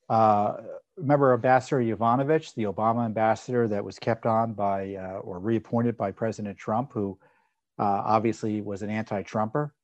Uh, 0.08 0.54
remember 0.96 1.34
Ambassador 1.34 1.80
Yovanovitch, 1.80 2.54
the 2.54 2.64
Obama 2.64 3.04
ambassador 3.04 3.66
that 3.66 3.84
was 3.84 3.98
kept 3.98 4.26
on 4.26 4.52
by 4.52 4.94
uh, 4.94 5.18
or 5.18 5.40
reappointed 5.40 5.96
by 5.96 6.12
President 6.12 6.56
Trump, 6.56 6.92
who 6.92 7.18
uh, 7.78 8.02
obviously 8.04 8.60
was 8.60 8.82
an 8.82 8.90
anti 8.90 9.22
Trumper. 9.22 9.74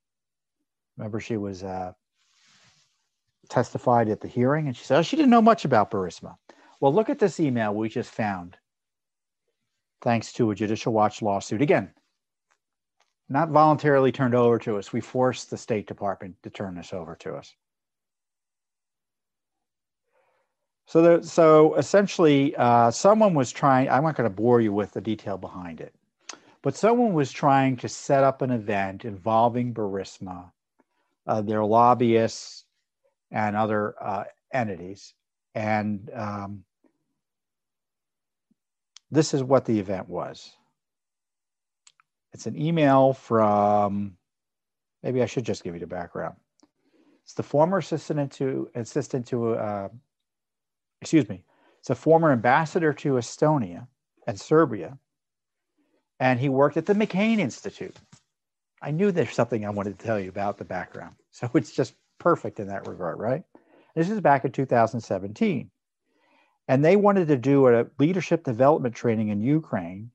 Remember, 0.96 1.18
she 1.18 1.36
was 1.36 1.64
uh, 1.64 1.92
testified 3.48 4.08
at 4.08 4.20
the 4.20 4.28
hearing 4.28 4.68
and 4.68 4.76
she 4.76 4.84
said, 4.84 4.98
oh, 4.98 5.02
she 5.02 5.16
didn't 5.16 5.30
know 5.30 5.42
much 5.42 5.64
about 5.64 5.90
Burisma. 5.90 6.36
Well, 6.80 6.94
look 6.94 7.10
at 7.10 7.18
this 7.18 7.38
email 7.38 7.74
we 7.74 7.90
just 7.90 8.10
found, 8.10 8.56
thanks 10.00 10.32
to 10.34 10.50
a 10.50 10.54
Judicial 10.54 10.94
Watch 10.94 11.20
lawsuit. 11.20 11.60
Again, 11.60 11.90
not 13.28 13.50
voluntarily 13.50 14.10
turned 14.10 14.34
over 14.34 14.58
to 14.60 14.78
us. 14.78 14.92
We 14.92 15.02
forced 15.02 15.50
the 15.50 15.58
State 15.58 15.86
Department 15.86 16.36
to 16.42 16.50
turn 16.50 16.74
this 16.74 16.92
over 16.92 17.14
to 17.16 17.34
us. 17.34 17.54
So, 20.86 21.02
there, 21.02 21.22
so 21.22 21.74
essentially, 21.76 22.56
uh, 22.56 22.90
someone 22.90 23.34
was 23.34 23.52
trying. 23.52 23.88
I'm 23.88 24.02
not 24.02 24.16
going 24.16 24.28
to 24.28 24.34
bore 24.34 24.60
you 24.60 24.72
with 24.72 24.92
the 24.92 25.00
detail 25.00 25.36
behind 25.36 25.80
it, 25.80 25.94
but 26.62 26.74
someone 26.74 27.12
was 27.12 27.30
trying 27.30 27.76
to 27.76 27.88
set 27.88 28.24
up 28.24 28.42
an 28.42 28.50
event 28.50 29.04
involving 29.04 29.72
Burisma, 29.72 30.50
uh, 31.28 31.42
their 31.42 31.64
lobbyists, 31.64 32.64
and 33.30 33.54
other 33.54 33.94
uh, 34.02 34.24
entities, 34.52 35.14
and 35.54 36.10
um, 36.12 36.64
this 39.10 39.34
is 39.34 39.42
what 39.42 39.64
the 39.64 39.78
event 39.78 40.08
was. 40.08 40.52
It's 42.32 42.46
an 42.46 42.60
email 42.60 43.12
from, 43.12 44.16
maybe 45.02 45.22
I 45.22 45.26
should 45.26 45.44
just 45.44 45.64
give 45.64 45.74
you 45.74 45.80
the 45.80 45.86
background. 45.86 46.36
It's 47.24 47.34
the 47.34 47.42
former 47.42 47.78
assistant 47.78 48.32
to, 48.32 48.70
assistant 48.74 49.26
to, 49.28 49.54
uh, 49.54 49.88
excuse 51.00 51.28
me, 51.28 51.44
it's 51.80 51.90
a 51.90 51.94
former 51.94 52.30
ambassador 52.30 52.92
to 52.92 53.14
Estonia 53.14 53.86
and 54.26 54.38
Serbia. 54.38 54.98
And 56.20 56.38
he 56.38 56.48
worked 56.48 56.76
at 56.76 56.86
the 56.86 56.92
McCain 56.92 57.38
Institute. 57.38 57.96
I 58.82 58.90
knew 58.90 59.10
there's 59.10 59.34
something 59.34 59.64
I 59.64 59.70
wanted 59.70 59.98
to 59.98 60.04
tell 60.04 60.20
you 60.20 60.28
about 60.28 60.58
the 60.58 60.64
background. 60.64 61.16
So 61.32 61.48
it's 61.54 61.70
just 61.70 61.94
perfect 62.18 62.60
in 62.60 62.66
that 62.68 62.86
regard, 62.86 63.18
right? 63.18 63.42
This 63.94 64.10
is 64.10 64.20
back 64.20 64.44
in 64.44 64.52
2017 64.52 65.70
and 66.70 66.84
they 66.84 66.94
wanted 66.94 67.26
to 67.26 67.36
do 67.36 67.66
a 67.66 67.84
leadership 67.98 68.44
development 68.44 68.94
training 68.94 69.30
in 69.30 69.40
Ukraine 69.40 70.12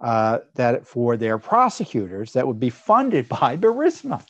uh, 0.00 0.40
that 0.56 0.84
for 0.84 1.16
their 1.16 1.38
prosecutors 1.38 2.32
that 2.32 2.44
would 2.44 2.58
be 2.58 2.70
funded 2.70 3.28
by 3.40 3.56
Burisma. 3.56 4.20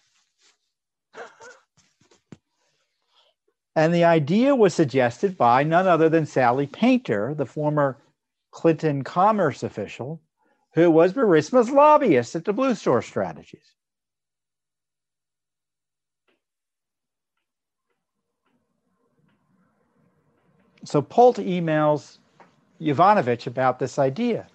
and 3.75 3.95
the 3.95 4.05
idea 4.05 4.55
was 4.55 4.75
suggested 4.75 5.39
by 5.39 5.65
none 5.65 5.87
other 5.87 6.11
than 6.11 6.27
Sally 6.27 6.67
Painter, 6.67 7.33
the 7.33 7.47
former 7.47 7.97
Clinton 8.51 9.03
commerce 9.03 9.63
official, 9.63 10.21
who 10.75 10.91
was 10.91 11.15
Burisma's 11.15 11.71
lobbyist 11.71 12.37
at 12.37 12.45
the 12.45 12.53
Blue 12.53 12.75
Star 12.75 13.01
Strategies. 13.01 13.77
So 20.85 21.03
Polt 21.03 21.37
emails 21.37 22.19
Yovanovitch 22.81 23.47
about 23.47 23.79
this 23.79 23.99
idea. 23.99 24.47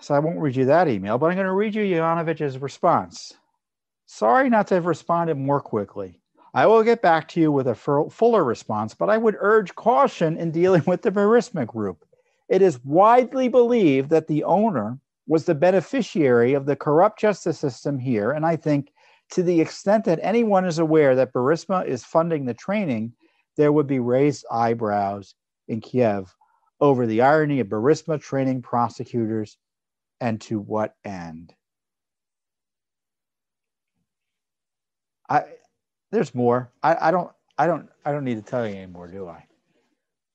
So 0.00 0.14
I 0.14 0.18
won't 0.18 0.38
read 0.38 0.56
you 0.56 0.64
that 0.64 0.88
email, 0.88 1.18
but 1.18 1.26
I'm 1.26 1.36
going 1.36 1.46
to 1.46 1.52
read 1.52 1.74
you 1.74 1.82
Yovanovitch's 1.82 2.58
response. 2.58 3.34
Sorry 4.06 4.48
not 4.48 4.66
to 4.68 4.74
have 4.74 4.86
responded 4.86 5.36
more 5.36 5.60
quickly. 5.60 6.20
I 6.52 6.66
will 6.66 6.82
get 6.82 7.02
back 7.02 7.28
to 7.28 7.40
you 7.40 7.52
with 7.52 7.68
a 7.68 7.74
fuller 7.74 8.42
response, 8.42 8.94
but 8.94 9.08
I 9.08 9.18
would 9.18 9.36
urge 9.38 9.74
caution 9.76 10.36
in 10.36 10.50
dealing 10.50 10.82
with 10.86 11.02
the 11.02 11.12
Burisma 11.12 11.66
Group. 11.66 12.04
It 12.48 12.62
is 12.62 12.84
widely 12.84 13.48
believed 13.48 14.10
that 14.10 14.26
the 14.26 14.42
owner 14.42 14.98
was 15.28 15.44
the 15.44 15.54
beneficiary 15.54 16.54
of 16.54 16.66
the 16.66 16.74
corrupt 16.74 17.20
justice 17.20 17.58
system 17.58 17.98
here, 17.98 18.32
and 18.32 18.44
I 18.44 18.56
think 18.56 18.92
to 19.32 19.42
the 19.42 19.60
extent 19.60 20.04
that 20.04 20.18
anyone 20.22 20.64
is 20.64 20.78
aware 20.78 21.14
that 21.14 21.32
Burisma 21.32 21.86
is 21.86 22.04
funding 22.04 22.44
the 22.44 22.54
training, 22.54 23.12
there 23.56 23.72
would 23.72 23.86
be 23.86 24.00
raised 24.00 24.44
eyebrows 24.50 25.34
in 25.68 25.80
Kiev 25.80 26.34
over 26.80 27.06
the 27.06 27.22
irony 27.22 27.60
of 27.60 27.68
Burisma 27.68 28.20
training 28.20 28.62
prosecutors 28.62 29.56
and 30.20 30.40
to 30.42 30.58
what 30.58 30.94
end. 31.04 31.54
I 35.28 35.44
there's 36.10 36.34
more. 36.34 36.72
I, 36.82 37.08
I 37.08 37.10
don't 37.10 37.30
I 37.56 37.66
don't 37.66 37.88
I 38.04 38.12
don't 38.12 38.24
need 38.24 38.36
to 38.36 38.42
tell 38.42 38.66
you 38.66 38.74
anymore, 38.74 39.08
do 39.08 39.28
I? 39.28 39.44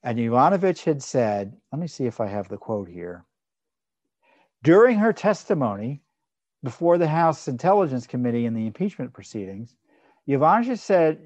And 0.04 0.20
Yovanovitch 0.20 0.84
had 0.84 1.02
said, 1.02 1.58
let 1.72 1.82
me 1.82 1.88
see 1.88 2.06
if 2.06 2.22
I 2.22 2.28
have 2.28 2.48
the 2.48 2.58
quote 2.58 2.88
here. 2.88 3.26
During 4.64 5.00
her 5.00 5.12
testimony, 5.12 6.02
before 6.66 6.98
the 6.98 7.08
House 7.08 7.48
Intelligence 7.48 8.08
Committee 8.08 8.46
in 8.46 8.54
the 8.56 8.66
impeachment 8.66 9.14
proceedings, 9.14 9.76
Yovanovitch 10.28 10.80
said, 10.80 11.20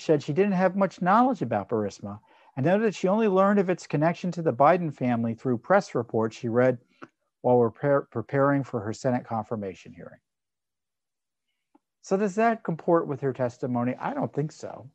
said 0.00 0.22
she 0.22 0.32
didn't 0.32 0.52
have 0.52 0.74
much 0.74 1.00
knowledge 1.00 1.40
about 1.40 1.68
Burisma 1.68 2.18
and 2.56 2.66
noted 2.66 2.88
that 2.88 2.94
she 2.94 3.06
only 3.06 3.28
learned 3.28 3.60
of 3.60 3.70
its 3.70 3.86
connection 3.86 4.32
to 4.32 4.42
the 4.42 4.52
Biden 4.52 4.92
family 4.92 5.32
through 5.32 5.58
press 5.58 5.94
reports 5.94 6.36
she 6.36 6.48
read 6.48 6.78
while 7.42 7.58
repair, 7.58 8.02
preparing 8.10 8.64
for 8.64 8.80
her 8.80 8.92
Senate 8.92 9.24
confirmation 9.24 9.92
hearing. 9.92 10.18
So, 12.02 12.16
does 12.16 12.34
that 12.34 12.64
comport 12.64 13.06
with 13.06 13.20
her 13.20 13.32
testimony? 13.32 13.94
I 13.98 14.12
don't 14.12 14.32
think 14.32 14.50
so. 14.50 14.90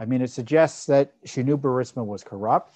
I 0.00 0.04
mean, 0.04 0.22
it 0.22 0.30
suggests 0.30 0.86
that 0.86 1.14
she 1.24 1.42
knew 1.42 1.56
Burisma 1.56 2.04
was 2.04 2.24
corrupt. 2.24 2.74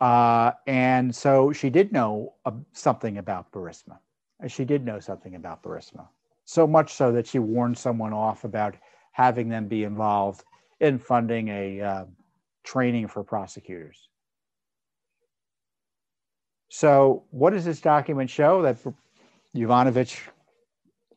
Uh, 0.00 0.52
and 0.66 1.14
so 1.14 1.52
she 1.52 1.68
did 1.68 1.92
know 1.92 2.34
uh, 2.46 2.52
something 2.72 3.18
about 3.18 3.52
Burisma. 3.52 3.98
She 4.46 4.64
did 4.64 4.84
know 4.84 4.98
something 4.98 5.34
about 5.34 5.62
Burisma. 5.62 6.08
So 6.44 6.66
much 6.66 6.94
so 6.94 7.12
that 7.12 7.26
she 7.26 7.38
warned 7.38 7.76
someone 7.76 8.12
off 8.12 8.44
about 8.44 8.74
having 9.12 9.48
them 9.48 9.68
be 9.68 9.84
involved 9.84 10.44
in 10.80 10.98
funding 10.98 11.48
a 11.48 11.80
uh, 11.80 12.04
training 12.64 13.08
for 13.08 13.22
prosecutors. 13.22 14.08
So, 16.70 17.24
what 17.30 17.50
does 17.50 17.64
this 17.64 17.80
document 17.80 18.30
show? 18.30 18.62
That 18.62 18.78
Yovanovitch, 19.54 20.18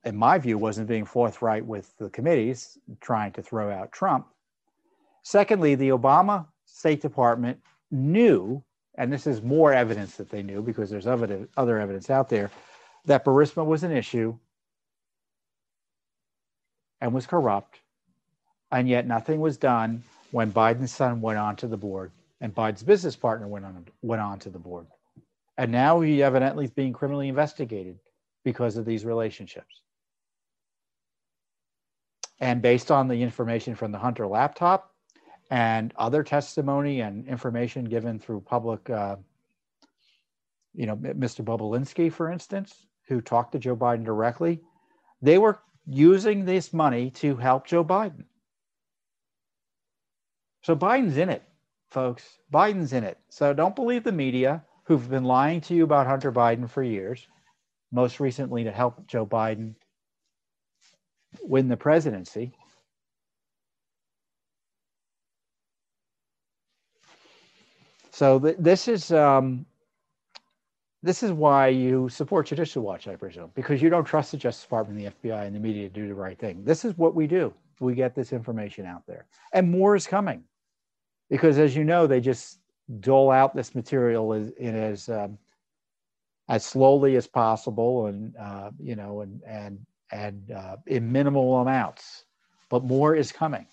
in 0.04 0.16
my 0.16 0.40
view, 0.40 0.58
wasn't 0.58 0.88
being 0.88 1.06
forthright 1.06 1.66
with 1.66 1.96
the 1.98 2.10
committees 2.10 2.78
trying 3.02 3.32
to 3.34 3.42
throw 3.42 3.72
out 3.72 3.92
Trump. 3.92 4.28
Secondly, 5.22 5.76
the 5.76 5.90
Obama 5.90 6.48
State 6.66 7.02
Department 7.02 7.60
knew, 7.92 8.64
and 8.96 9.12
this 9.12 9.28
is 9.28 9.42
more 9.42 9.74
evidence 9.74 10.16
that 10.16 10.30
they 10.30 10.44
knew 10.44 10.62
because 10.62 10.90
there's 10.90 11.08
other, 11.08 11.48
evidence 11.58 12.10
out 12.10 12.30
there, 12.30 12.52
that 13.06 13.26
Burisma 13.26 13.66
was 13.66 13.84
an 13.84 13.92
issue 13.92 14.38
and 17.02 17.14
was 17.14 17.26
corrupt, 17.26 17.80
and 18.72 18.88
yet 18.88 19.08
nothing 19.08 19.40
was 19.40 19.58
done 19.58 20.04
when 20.32 20.52
Biden's 20.52 20.92
son 20.92 21.22
went 21.22 21.38
on 21.38 21.56
to 21.58 21.68
the 21.68 21.78
board 21.78 22.12
and 22.44 22.54
Biden's 22.54 22.84
business 22.84 23.16
partner 23.16 23.48
went 23.48 23.66
on 23.66 23.86
went 24.02 24.22
on 24.22 24.38
to 24.40 24.50
the 24.50 24.60
board. 24.60 24.86
And 25.58 25.72
now 25.72 26.02
he 26.02 26.22
evidently 26.22 26.66
is 26.66 26.72
being 26.72 26.92
criminally 26.92 27.30
investigated 27.30 28.00
because 28.44 28.76
of 28.76 28.86
these 28.86 29.06
relationships. 29.06 29.82
And 32.42 32.62
based 32.62 32.92
on 32.92 33.08
the 33.08 33.22
information 33.22 33.76
from 33.76 33.94
the 33.94 33.98
Hunter 33.98 34.28
laptop 34.28 34.93
and 35.50 35.94
other 35.98 36.24
testimony 36.24 37.02
and 37.02 37.28
information 37.28 37.86
given 37.86 38.20
through 38.20 38.42
public, 38.42 38.90
uh, 38.90 39.18
you 40.74 40.86
know, 40.86 40.96
Mr. 40.96 41.44
Bobulinski, 41.44 42.12
for 42.12 42.32
instance, 42.32 42.88
who 43.08 43.22
talked 43.22 43.52
to 43.52 43.60
Joe 43.60 43.76
Biden 43.76 44.04
directly, 44.04 44.62
they 45.22 45.38
were 45.38 45.60
using 45.86 46.46
this 46.46 46.74
money 46.74 47.10
to 47.12 47.36
help 47.36 47.68
Joe 47.68 47.84
Biden. 47.84 48.24
So 50.62 50.76
Biden's 50.76 51.18
in 51.18 51.30
it, 51.30 51.44
folks. 51.90 52.40
Biden's 52.52 52.94
in 52.94 53.04
it. 53.04 53.20
So 53.30 53.54
don't 53.54 53.76
believe 53.76 54.04
the 54.04 54.12
media 54.12 54.64
who've 54.86 55.10
been 55.10 55.26
lying 55.26 55.62
to 55.62 55.74
you 55.74 55.84
about 55.84 56.08
Hunter 56.08 56.32
Biden 56.32 56.70
for 56.70 56.84
years, 56.84 57.28
most 57.92 58.20
recently 58.20 58.64
to 58.64 58.72
help 58.72 59.06
Joe 59.08 59.26
Biden 59.26 59.76
win 61.42 61.68
the 61.68 61.78
presidency. 61.78 62.54
So 68.14 68.40
th- 68.40 68.58
this 68.60 68.88
is 68.88 69.12
um, 69.12 69.66
this 71.02 71.24
is 71.24 71.32
why 71.32 71.70
you 71.70 72.08
support 72.10 72.46
Judicial 72.46 72.84
Watch, 72.84 73.08
I 73.08 73.16
presume, 73.16 73.50
because 73.56 73.82
you 73.82 73.90
don't 73.90 74.06
trust 74.06 74.32
the 74.32 74.38
Justice 74.38 74.64
Department, 74.64 75.00
the 75.00 75.30
FBI, 75.30 75.48
and 75.48 75.56
the 75.56 75.60
media 75.60 75.90
to 75.90 75.94
do 75.94 76.08
the 76.08 76.14
right 76.14 76.38
thing. 76.38 76.64
This 76.64 76.86
is 76.86 76.96
what 76.96 77.16
we 77.16 77.26
do. 77.26 77.52
We 77.80 77.96
get 77.96 78.14
this 78.14 78.32
information 78.32 78.86
out 78.86 79.02
there, 79.08 79.26
and 79.52 79.72
more 79.72 79.96
is 79.96 80.06
coming, 80.06 80.44
because 81.28 81.58
as 81.58 81.76
you 81.76 81.84
know, 81.84 82.06
they 82.06 82.22
just 82.22 82.60
dole 83.00 83.32
out 83.32 83.56
this 83.56 83.74
material 83.74 84.32
as, 84.32 84.52
in 84.52 84.76
as 84.76 85.10
um, 85.10 85.40
as 86.50 86.64
slowly 86.64 87.16
as 87.16 87.26
possible, 87.26 88.06
and 88.06 88.36
uh, 88.38 88.70
you 88.80 88.96
know, 88.96 89.22
and 89.22 89.42
and 89.48 89.80
and 90.12 90.52
uh, 90.52 90.78
in 90.86 91.12
minimal 91.12 91.62
amounts. 91.62 92.26
But 92.70 92.84
more 92.84 93.16
is 93.16 93.32
coming. 93.32 93.66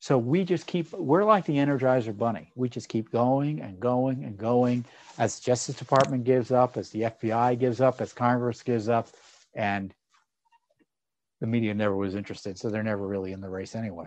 So 0.00 0.16
we 0.16 0.44
just 0.44 0.66
keep. 0.66 0.92
We're 0.92 1.24
like 1.24 1.44
the 1.44 1.56
Energizer 1.56 2.16
Bunny. 2.16 2.50
We 2.56 2.70
just 2.70 2.88
keep 2.88 3.12
going 3.12 3.60
and 3.60 3.78
going 3.78 4.24
and 4.24 4.36
going 4.36 4.86
as 5.18 5.40
Justice 5.40 5.76
Department 5.76 6.24
gives 6.24 6.50
up, 6.50 6.78
as 6.78 6.88
the 6.88 7.02
FBI 7.02 7.58
gives 7.58 7.82
up, 7.82 8.00
as 8.00 8.14
Congress 8.14 8.62
gives 8.62 8.88
up, 8.88 9.08
and 9.54 9.94
the 11.40 11.46
media 11.46 11.74
never 11.74 11.94
was 11.94 12.14
interested. 12.14 12.58
So 12.58 12.70
they're 12.70 12.82
never 12.82 13.06
really 13.06 13.32
in 13.32 13.42
the 13.42 13.50
race 13.50 13.74
anyway. 13.74 14.06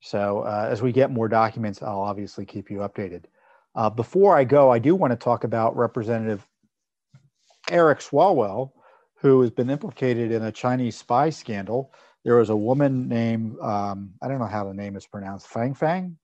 So 0.00 0.40
uh, 0.40 0.68
as 0.70 0.82
we 0.82 0.92
get 0.92 1.10
more 1.10 1.28
documents, 1.28 1.82
I'll 1.82 2.00
obviously 2.00 2.44
keep 2.44 2.70
you 2.70 2.78
updated. 2.78 3.24
Uh, 3.74 3.88
before 3.88 4.36
I 4.36 4.44
go, 4.44 4.70
I 4.70 4.78
do 4.78 4.94
want 4.94 5.12
to 5.12 5.16
talk 5.16 5.44
about 5.44 5.76
Representative 5.76 6.46
Eric 7.70 8.00
Swalwell, 8.00 8.72
who 9.16 9.40
has 9.40 9.50
been 9.50 9.70
implicated 9.70 10.30
in 10.30 10.42
a 10.44 10.52
Chinese 10.52 10.96
spy 10.96 11.30
scandal. 11.30 11.92
There 12.24 12.36
was 12.36 12.50
a 12.50 12.56
woman 12.56 13.08
named, 13.08 13.58
um, 13.60 14.14
I 14.20 14.28
don't 14.28 14.38
know 14.38 14.46
how 14.46 14.64
the 14.64 14.74
name 14.74 14.96
is 14.96 15.06
pronounced, 15.06 15.48
Fang 15.48 15.74
Fang, 15.74 16.18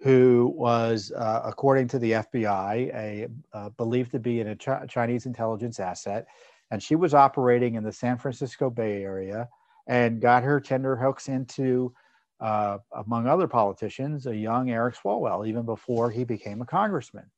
who 0.00 0.52
was, 0.56 1.12
uh, 1.12 1.42
according 1.44 1.88
to 1.88 1.98
the 1.98 2.12
FBI, 2.12 2.94
a, 2.94 3.28
uh, 3.52 3.68
believed 3.70 4.12
to 4.12 4.18
be 4.18 4.40
in 4.40 4.48
a 4.48 4.56
Ch- 4.56 4.88
Chinese 4.88 5.26
intelligence 5.26 5.78
asset. 5.78 6.26
And 6.70 6.82
she 6.82 6.96
was 6.96 7.14
operating 7.14 7.74
in 7.74 7.84
the 7.84 7.92
San 7.92 8.18
Francisco 8.18 8.70
Bay 8.70 9.02
Area 9.02 9.48
and 9.86 10.20
got 10.20 10.42
her 10.42 10.60
tender 10.60 10.96
hooks 10.96 11.28
into 11.28 11.94
uh, 12.40 12.78
among 12.92 13.26
other 13.26 13.48
politicians, 13.48 14.26
a 14.26 14.36
young 14.36 14.70
Eric 14.70 14.94
Swalwell, 14.96 15.46
even 15.46 15.64
before 15.64 16.10
he 16.10 16.24
became 16.24 16.62
a 16.62 16.66
congressman. 16.66 17.30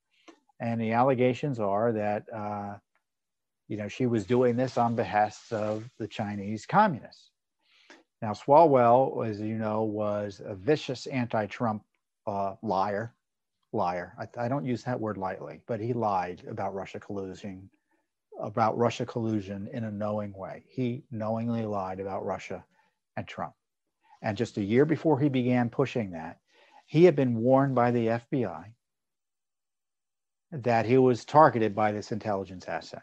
And 0.60 0.80
the 0.80 0.92
allegations 0.92 1.58
are 1.58 1.92
that, 1.92 2.24
uh, 2.34 2.76
you 3.68 3.78
know, 3.78 3.88
she 3.88 4.06
was 4.06 4.26
doing 4.26 4.56
this 4.56 4.76
on 4.76 4.94
behest 4.94 5.52
of 5.52 5.88
the 5.98 6.06
Chinese 6.06 6.66
communists. 6.66 7.30
Now, 8.22 8.32
Swalwell, 8.32 9.26
as 9.26 9.40
you 9.40 9.56
know, 9.56 9.82
was 9.82 10.42
a 10.44 10.54
vicious 10.54 11.06
anti-Trump 11.06 11.82
uh, 12.26 12.54
liar. 12.62 13.14
Liar. 13.72 14.14
I, 14.18 14.44
I 14.44 14.48
don't 14.48 14.66
use 14.66 14.82
that 14.84 15.00
word 15.00 15.16
lightly, 15.16 15.60
but 15.66 15.80
he 15.80 15.92
lied 15.92 16.42
about 16.48 16.74
Russia 16.74 17.00
collusion, 17.00 17.70
about 18.38 18.76
Russia 18.76 19.06
collusion 19.06 19.68
in 19.72 19.84
a 19.84 19.90
knowing 19.90 20.32
way. 20.36 20.64
He 20.68 21.04
knowingly 21.10 21.64
lied 21.64 22.00
about 22.00 22.26
Russia 22.26 22.64
and 23.16 23.26
Trump. 23.26 23.54
And 24.22 24.36
just 24.36 24.58
a 24.58 24.64
year 24.64 24.84
before 24.84 25.18
he 25.18 25.28
began 25.28 25.70
pushing 25.70 26.10
that, 26.10 26.40
he 26.86 27.04
had 27.04 27.16
been 27.16 27.36
warned 27.36 27.74
by 27.74 27.90
the 27.90 28.06
FBI 28.06 28.64
that 30.52 30.84
he 30.84 30.98
was 30.98 31.24
targeted 31.24 31.74
by 31.74 31.92
this 31.92 32.12
intelligence 32.12 32.66
asset. 32.66 33.02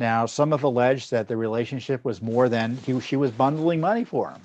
Now, 0.00 0.24
some 0.24 0.52
have 0.52 0.62
alleged 0.62 1.10
that 1.10 1.28
the 1.28 1.36
relationship 1.36 2.06
was 2.06 2.22
more 2.22 2.48
than 2.48 2.78
he, 2.78 2.98
she 3.00 3.16
was 3.16 3.30
bundling 3.30 3.82
money 3.82 4.04
for 4.04 4.30
him. 4.30 4.40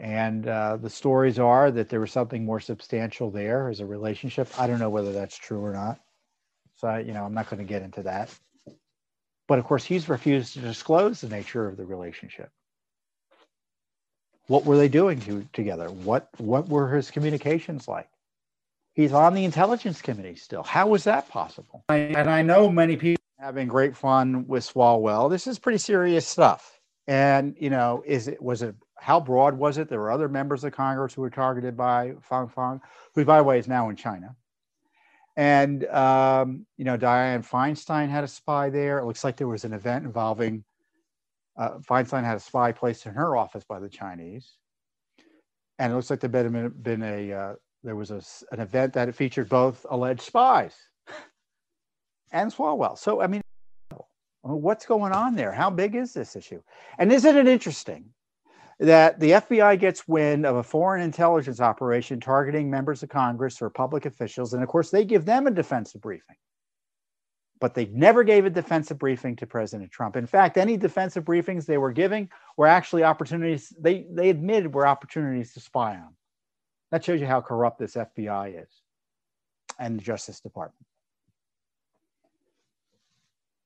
And 0.00 0.48
uh, 0.48 0.78
the 0.78 0.90
stories 0.90 1.38
are 1.38 1.70
that 1.70 1.88
there 1.88 2.00
was 2.00 2.10
something 2.10 2.44
more 2.44 2.58
substantial 2.58 3.30
there 3.30 3.68
as 3.68 3.78
a 3.78 3.86
relationship. 3.86 4.48
I 4.58 4.66
don't 4.66 4.80
know 4.80 4.90
whether 4.90 5.12
that's 5.12 5.36
true 5.36 5.64
or 5.64 5.72
not. 5.72 6.00
So, 6.78 6.96
you 6.96 7.12
know, 7.12 7.24
I'm 7.24 7.32
not 7.32 7.48
going 7.48 7.64
to 7.64 7.68
get 7.68 7.82
into 7.82 8.02
that. 8.02 8.36
But 9.46 9.60
of 9.60 9.64
course, 9.64 9.84
he's 9.84 10.08
refused 10.08 10.54
to 10.54 10.60
disclose 10.60 11.20
the 11.20 11.28
nature 11.28 11.68
of 11.68 11.76
the 11.76 11.86
relationship. 11.86 12.50
What 14.48 14.64
were 14.64 14.76
they 14.76 14.88
doing 14.88 15.20
to, 15.20 15.46
together? 15.52 15.88
What, 15.88 16.28
what 16.38 16.68
were 16.68 16.92
his 16.92 17.12
communications 17.12 17.86
like? 17.86 18.08
He's 18.94 19.12
on 19.12 19.34
the 19.34 19.44
intelligence 19.44 20.02
committee 20.02 20.34
still. 20.34 20.64
How 20.64 20.88
was 20.88 21.04
that 21.04 21.28
possible? 21.28 21.84
And 21.88 22.28
I 22.28 22.42
know 22.42 22.68
many 22.68 22.96
people 22.96 23.19
having 23.40 23.68
great 23.68 23.96
fun 23.96 24.46
with 24.46 24.62
Swalwell. 24.62 25.30
This 25.30 25.46
is 25.46 25.58
pretty 25.58 25.78
serious 25.78 26.26
stuff. 26.26 26.78
And 27.06 27.56
you 27.58 27.70
know, 27.70 28.02
is 28.06 28.28
it 28.28 28.40
was 28.40 28.62
it 28.62 28.74
how 28.98 29.18
broad 29.18 29.56
was 29.56 29.78
it? 29.78 29.88
There 29.88 29.98
were 29.98 30.10
other 30.10 30.28
members 30.28 30.62
of 30.62 30.72
Congress 30.72 31.14
who 31.14 31.22
were 31.22 31.30
targeted 31.30 31.76
by 31.76 32.14
Fang 32.20 32.48
Fang, 32.48 32.80
who, 33.14 33.24
by 33.24 33.38
the 33.38 33.44
way, 33.44 33.58
is 33.58 33.66
now 33.66 33.88
in 33.88 33.96
China. 33.96 34.36
And, 35.36 35.86
um, 35.86 36.66
you 36.76 36.84
know, 36.84 36.98
Dianne 36.98 37.48
Feinstein 37.48 38.10
had 38.10 38.24
a 38.24 38.28
spy 38.28 38.68
there. 38.68 38.98
It 38.98 39.06
looks 39.06 39.24
like 39.24 39.36
there 39.36 39.48
was 39.48 39.64
an 39.64 39.72
event 39.72 40.04
involving 40.04 40.64
uh, 41.56 41.78
Feinstein 41.78 42.24
had 42.24 42.36
a 42.36 42.40
spy 42.40 42.72
placed 42.72 43.06
in 43.06 43.14
her 43.14 43.36
office 43.36 43.64
by 43.64 43.80
the 43.80 43.88
Chinese. 43.88 44.56
And 45.78 45.92
it 45.92 45.96
looks 45.96 46.10
like 46.10 46.20
there 46.20 46.28
been, 46.28 46.68
been 46.82 47.02
a, 47.02 47.32
uh, 47.32 47.54
there 47.82 47.96
was 47.96 48.10
a, 48.10 48.20
an 48.52 48.60
event 48.60 48.92
that 48.92 49.14
featured 49.14 49.48
both 49.48 49.86
alleged 49.88 50.20
spies 50.20 50.74
and 52.32 52.52
Swalwell. 52.52 52.98
So, 52.98 53.20
I 53.20 53.26
mean, 53.26 53.42
what's 54.42 54.86
going 54.86 55.12
on 55.12 55.34
there? 55.34 55.52
How 55.52 55.70
big 55.70 55.94
is 55.94 56.12
this 56.12 56.36
issue? 56.36 56.62
And 56.98 57.12
isn't 57.12 57.36
it 57.36 57.48
interesting 57.48 58.10
that 58.80 59.20
the 59.20 59.32
FBI 59.32 59.78
gets 59.78 60.08
wind 60.08 60.46
of 60.46 60.56
a 60.56 60.62
foreign 60.62 61.02
intelligence 61.02 61.60
operation 61.60 62.18
targeting 62.18 62.70
members 62.70 63.02
of 63.02 63.10
Congress 63.10 63.60
or 63.60 63.68
public 63.68 64.06
officials. 64.06 64.54
And 64.54 64.62
of 64.62 64.70
course, 64.70 64.90
they 64.90 65.04
give 65.04 65.26
them 65.26 65.46
a 65.46 65.50
defensive 65.50 66.00
briefing. 66.00 66.36
But 67.60 67.74
they 67.74 67.86
never 67.86 68.24
gave 68.24 68.46
a 68.46 68.50
defensive 68.50 68.98
briefing 68.98 69.36
to 69.36 69.46
President 69.46 69.90
Trump. 69.90 70.16
In 70.16 70.26
fact, 70.26 70.56
any 70.56 70.78
defensive 70.78 71.26
briefings 71.26 71.66
they 71.66 71.76
were 71.76 71.92
giving 71.92 72.30
were 72.56 72.66
actually 72.66 73.04
opportunities, 73.04 73.70
they, 73.78 74.06
they 74.10 74.30
admitted 74.30 74.74
were 74.74 74.86
opportunities 74.86 75.52
to 75.52 75.60
spy 75.60 75.96
on. 75.96 76.16
That 76.90 77.04
shows 77.04 77.20
you 77.20 77.26
how 77.26 77.42
corrupt 77.42 77.78
this 77.78 77.96
FBI 77.96 78.62
is 78.62 78.70
and 79.78 79.98
the 79.98 80.02
Justice 80.02 80.40
Department. 80.40 80.86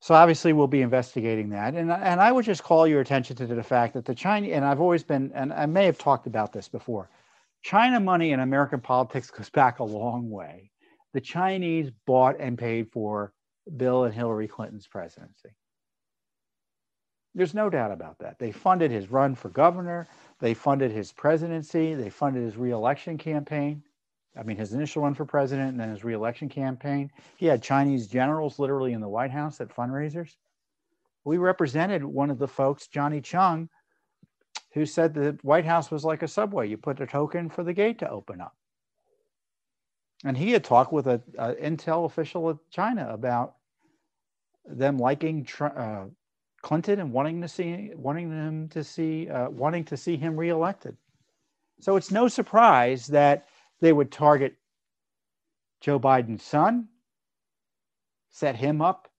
So 0.04 0.14
obviously, 0.14 0.52
we'll 0.52 0.66
be 0.66 0.82
investigating 0.82 1.48
that, 1.48 1.72
and 1.72 1.90
and 1.90 2.20
I 2.20 2.30
would 2.30 2.44
just 2.44 2.62
call 2.62 2.86
your 2.86 3.00
attention 3.00 3.36
to 3.36 3.46
the 3.46 3.62
fact 3.62 3.94
that 3.94 4.04
the 4.04 4.14
China 4.14 4.48
and 4.48 4.62
I've 4.62 4.82
always 4.82 5.02
been, 5.02 5.32
and 5.34 5.50
I 5.50 5.64
may 5.64 5.86
have 5.86 5.96
talked 5.96 6.26
about 6.26 6.52
this 6.52 6.68
before. 6.68 7.08
China 7.62 7.98
money 7.98 8.32
in 8.32 8.40
American 8.40 8.82
politics 8.82 9.30
goes 9.30 9.48
back 9.48 9.78
a 9.78 9.84
long 9.84 10.28
way. 10.28 10.70
The 11.14 11.22
Chinese 11.22 11.90
bought 12.06 12.38
and 12.38 12.58
paid 12.58 12.92
for 12.92 13.32
Bill 13.78 14.04
and 14.04 14.12
Hillary 14.12 14.46
Clinton's 14.46 14.86
presidency. 14.86 15.56
There's 17.34 17.54
no 17.54 17.70
doubt 17.70 17.90
about 17.90 18.18
that. 18.18 18.38
They 18.38 18.52
funded 18.52 18.90
his 18.90 19.10
run 19.10 19.34
for 19.34 19.48
governor. 19.48 20.06
They 20.38 20.52
funded 20.52 20.90
his 20.90 21.12
presidency. 21.12 21.94
They 21.94 22.10
funded 22.10 22.42
his 22.42 22.58
reelection 22.58 23.16
campaign. 23.16 23.82
I 24.36 24.42
mean, 24.42 24.56
his 24.56 24.72
initial 24.72 25.02
run 25.02 25.14
for 25.14 25.24
president 25.24 25.70
and 25.70 25.80
then 25.80 25.90
his 25.90 26.04
reelection 26.04 26.48
campaign. 26.48 27.10
He 27.36 27.46
had 27.46 27.62
Chinese 27.62 28.08
generals 28.08 28.58
literally 28.58 28.92
in 28.92 29.00
the 29.00 29.08
White 29.08 29.30
House 29.30 29.60
at 29.60 29.74
fundraisers. 29.74 30.36
We 31.24 31.38
represented 31.38 32.04
one 32.04 32.30
of 32.30 32.38
the 32.38 32.48
folks, 32.48 32.88
Johnny 32.88 33.20
Chung, 33.20 33.68
who 34.72 34.84
said 34.84 35.14
the 35.14 35.38
White 35.42 35.64
House 35.64 35.90
was 35.90 36.04
like 36.04 36.22
a 36.22 36.28
subway. 36.28 36.68
You 36.68 36.76
put 36.76 37.00
a 37.00 37.06
token 37.06 37.48
for 37.48 37.62
the 37.62 37.72
gate 37.72 37.98
to 38.00 38.10
open 38.10 38.40
up. 38.40 38.54
And 40.24 40.36
he 40.36 40.50
had 40.50 40.64
talked 40.64 40.92
with 40.92 41.06
an 41.06 41.22
intel 41.38 42.06
official 42.06 42.48
of 42.48 42.58
China 42.70 43.08
about 43.10 43.54
them 44.64 44.98
liking 44.98 45.46
uh, 45.60 46.06
Clinton 46.62 47.00
and 47.00 47.12
wanting 47.12 47.42
to 47.42 47.48
see 47.48 47.90
wanting 47.94 48.30
them 48.30 48.68
to 48.70 48.82
see 48.82 49.28
uh, 49.28 49.50
wanting 49.50 49.84
to 49.84 49.96
see 49.96 50.16
him 50.16 50.36
reelected. 50.36 50.96
So 51.80 51.96
it's 51.96 52.10
no 52.10 52.26
surprise 52.28 53.06
that 53.08 53.48
they 53.84 53.92
would 53.92 54.10
target 54.10 54.56
Joe 55.82 56.00
Biden's 56.00 56.42
son, 56.42 56.88
set 58.30 58.56
him 58.56 58.80
up, 58.80 59.10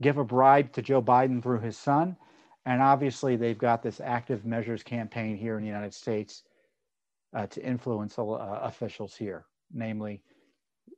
give 0.00 0.18
a 0.18 0.24
bribe 0.24 0.72
to 0.74 0.82
Joe 0.82 1.02
Biden 1.02 1.42
through 1.42 1.58
his 1.58 1.76
son, 1.76 2.16
and 2.64 2.80
obviously 2.80 3.34
they've 3.34 3.58
got 3.58 3.82
this 3.82 4.00
active 4.00 4.46
measures 4.46 4.84
campaign 4.84 5.36
here 5.36 5.56
in 5.56 5.62
the 5.62 5.68
United 5.68 5.92
States 5.92 6.44
uh, 7.34 7.48
to 7.48 7.60
influence 7.60 8.16
uh, 8.20 8.22
officials 8.62 9.16
here, 9.16 9.46
namely 9.74 10.22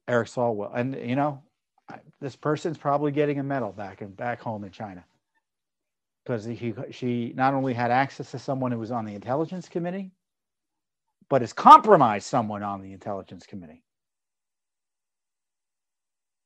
Eric 0.06 0.28
Swalwell. 0.28 0.70
And 0.74 0.94
you 0.94 1.16
know, 1.16 1.42
this 2.20 2.36
person's 2.36 2.76
probably 2.76 3.12
getting 3.12 3.38
a 3.38 3.42
medal 3.42 3.72
back 3.72 4.02
in 4.02 4.10
back 4.10 4.42
home 4.42 4.62
in 4.64 4.72
China 4.72 5.02
because 6.22 6.44
he 6.44 6.74
she 6.90 7.32
not 7.34 7.54
only 7.54 7.72
had 7.72 7.90
access 7.90 8.30
to 8.32 8.38
someone 8.38 8.72
who 8.72 8.78
was 8.78 8.90
on 8.90 9.06
the 9.06 9.14
intelligence 9.14 9.70
committee, 9.70 10.12
but 11.28 11.42
has 11.42 11.52
compromised 11.52 12.26
someone 12.26 12.62
on 12.62 12.80
the 12.80 12.92
intelligence 12.92 13.46
committee. 13.46 13.82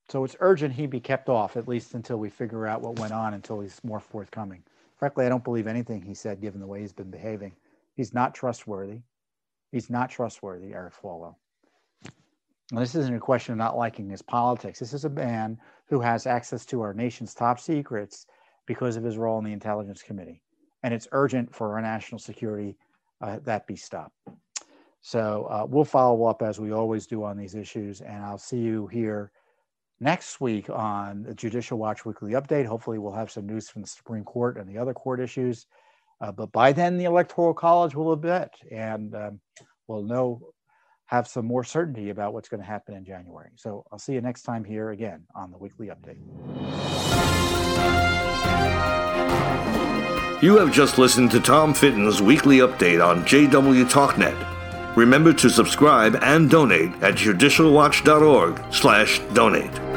So 0.09 0.24
it's 0.24 0.37
urgent 0.41 0.74
he 0.74 0.87
be 0.87 1.01
kept 1.01 1.28
off 1.28 1.57
at 1.57 1.68
least 1.68 1.95
until 1.95 2.18
we 2.18 2.28
figure 2.28 2.66
out 2.66 2.83
what 2.83 2.99
went 2.99 3.12
on 3.12 3.35
until 3.35 3.61
he's 3.61 3.83
more 3.83 4.01
forthcoming. 4.01 4.62
Frankly, 4.99 5.24
I 5.24 5.28
don't 5.28 5.45
believe 5.45 5.66
anything 5.66 6.03
he 6.03 6.14
said 6.14 6.41
given 6.41 6.61
the 6.61 6.66
way 6.66 6.80
he's 6.80 6.93
been 6.93 7.11
behaving. 7.11 7.53
He's 7.95 8.12
not 8.12 8.35
trustworthy. 8.35 8.99
He's 9.70 9.89
not 9.89 10.11
trustworthy, 10.11 10.74
Eric 10.74 10.95
Swalwell. 11.01 11.37
And 12.72 12.80
this 12.80 12.95
isn't 12.95 13.14
a 13.14 13.20
question 13.20 13.53
of 13.53 13.59
not 13.59 13.76
liking 13.76 14.09
his 14.09 14.22
politics. 14.22 14.78
This 14.78 14.93
is 14.93 15.05
a 15.05 15.11
man 15.11 15.59
who 15.87 16.01
has 16.01 16.26
access 16.26 16.64
to 16.66 16.80
our 16.83 16.95
nation's 16.95 17.35
top 17.35 17.59
secrets 17.59 18.26
because 18.66 18.97
of 18.97 19.05
his 19.05 19.18
role 19.18 19.39
in 19.39 19.45
the 19.45 19.53
Intelligence 19.53 20.03
Committee. 20.03 20.43
And 20.83 20.93
it's 20.93 21.09
urgent 21.12 21.55
for 21.55 21.74
our 21.74 21.83
national 21.83 22.18
security 22.18 22.76
uh, 23.20 23.39
that 23.45 23.66
be 23.66 23.76
stopped. 23.76 24.16
So 25.03 25.48
uh, 25.50 25.66
we'll 25.68 25.84
follow 25.84 26.24
up 26.24 26.42
as 26.42 26.61
we 26.61 26.72
always 26.72 27.07
do 27.07 27.24
on 27.24 27.36
these 27.36 27.55
issues. 27.55 28.00
And 28.00 28.24
I'll 28.24 28.38
see 28.38 28.59
you 28.59 28.86
here 28.86 29.32
next 30.00 30.40
week 30.40 30.70
on 30.70 31.24
the 31.24 31.34
Judicial 31.34 31.76
Watch 31.76 32.07
Weekly 32.07 32.32
Update. 32.32 32.66
Hopefully, 32.66 32.98
we'll 32.98 33.12
have 33.12 33.30
some 33.30 33.46
news 33.46 33.68
from 33.68 33.82
the 33.82 33.88
Supreme 33.88 34.24
Court 34.24 34.57
and 34.57 34.68
the 34.68 34.78
other 34.78 34.94
court 34.94 35.20
issues. 35.20 35.66
Uh, 36.20 36.30
but 36.30 36.53
by 36.53 36.72
then, 36.72 36.96
the 36.96 37.05
Electoral 37.05 37.53
College 37.53 37.96
will 37.96 38.11
have 38.11 38.22
met, 38.22 38.55
and 38.70 39.14
um, 39.16 39.40
we'll 39.88 40.05
know 40.05 40.40
have 41.07 41.26
some 41.28 41.44
more 41.44 41.64
certainty 41.64 42.09
about 42.11 42.32
what's 42.32 42.48
going 42.48 42.61
to 42.61 42.66
happen 42.66 42.94
in 42.94 43.05
January. 43.05 43.50
So 43.57 43.84
I'll 43.92 43.98
see 43.98 44.14
you 44.14 44.20
next 44.20 44.42
time 44.42 44.64
here 44.64 44.90
again 44.92 45.24
on 45.34 45.50
the 45.50 45.59
Weekly 45.59 45.88
Update. 45.88 46.20
You 50.42 50.57
have 50.59 50.72
just 50.72 50.98
listened 50.98 51.30
to 51.32 51.40
Tom 51.40 51.74
Fitton's 51.74 52.22
weekly 52.22 52.59
update 52.59 53.05
on 53.05 53.24
JW 53.24 53.84
TalkNet. 53.90 54.51
Remember 54.97 55.32
to 55.32 55.49
subscribe 55.49 56.16
and 56.22 56.51
donate 56.51 56.93
at 57.03 57.14
judicialwatch.org 57.14 58.62
slash 58.72 59.20
donate. 59.32 59.91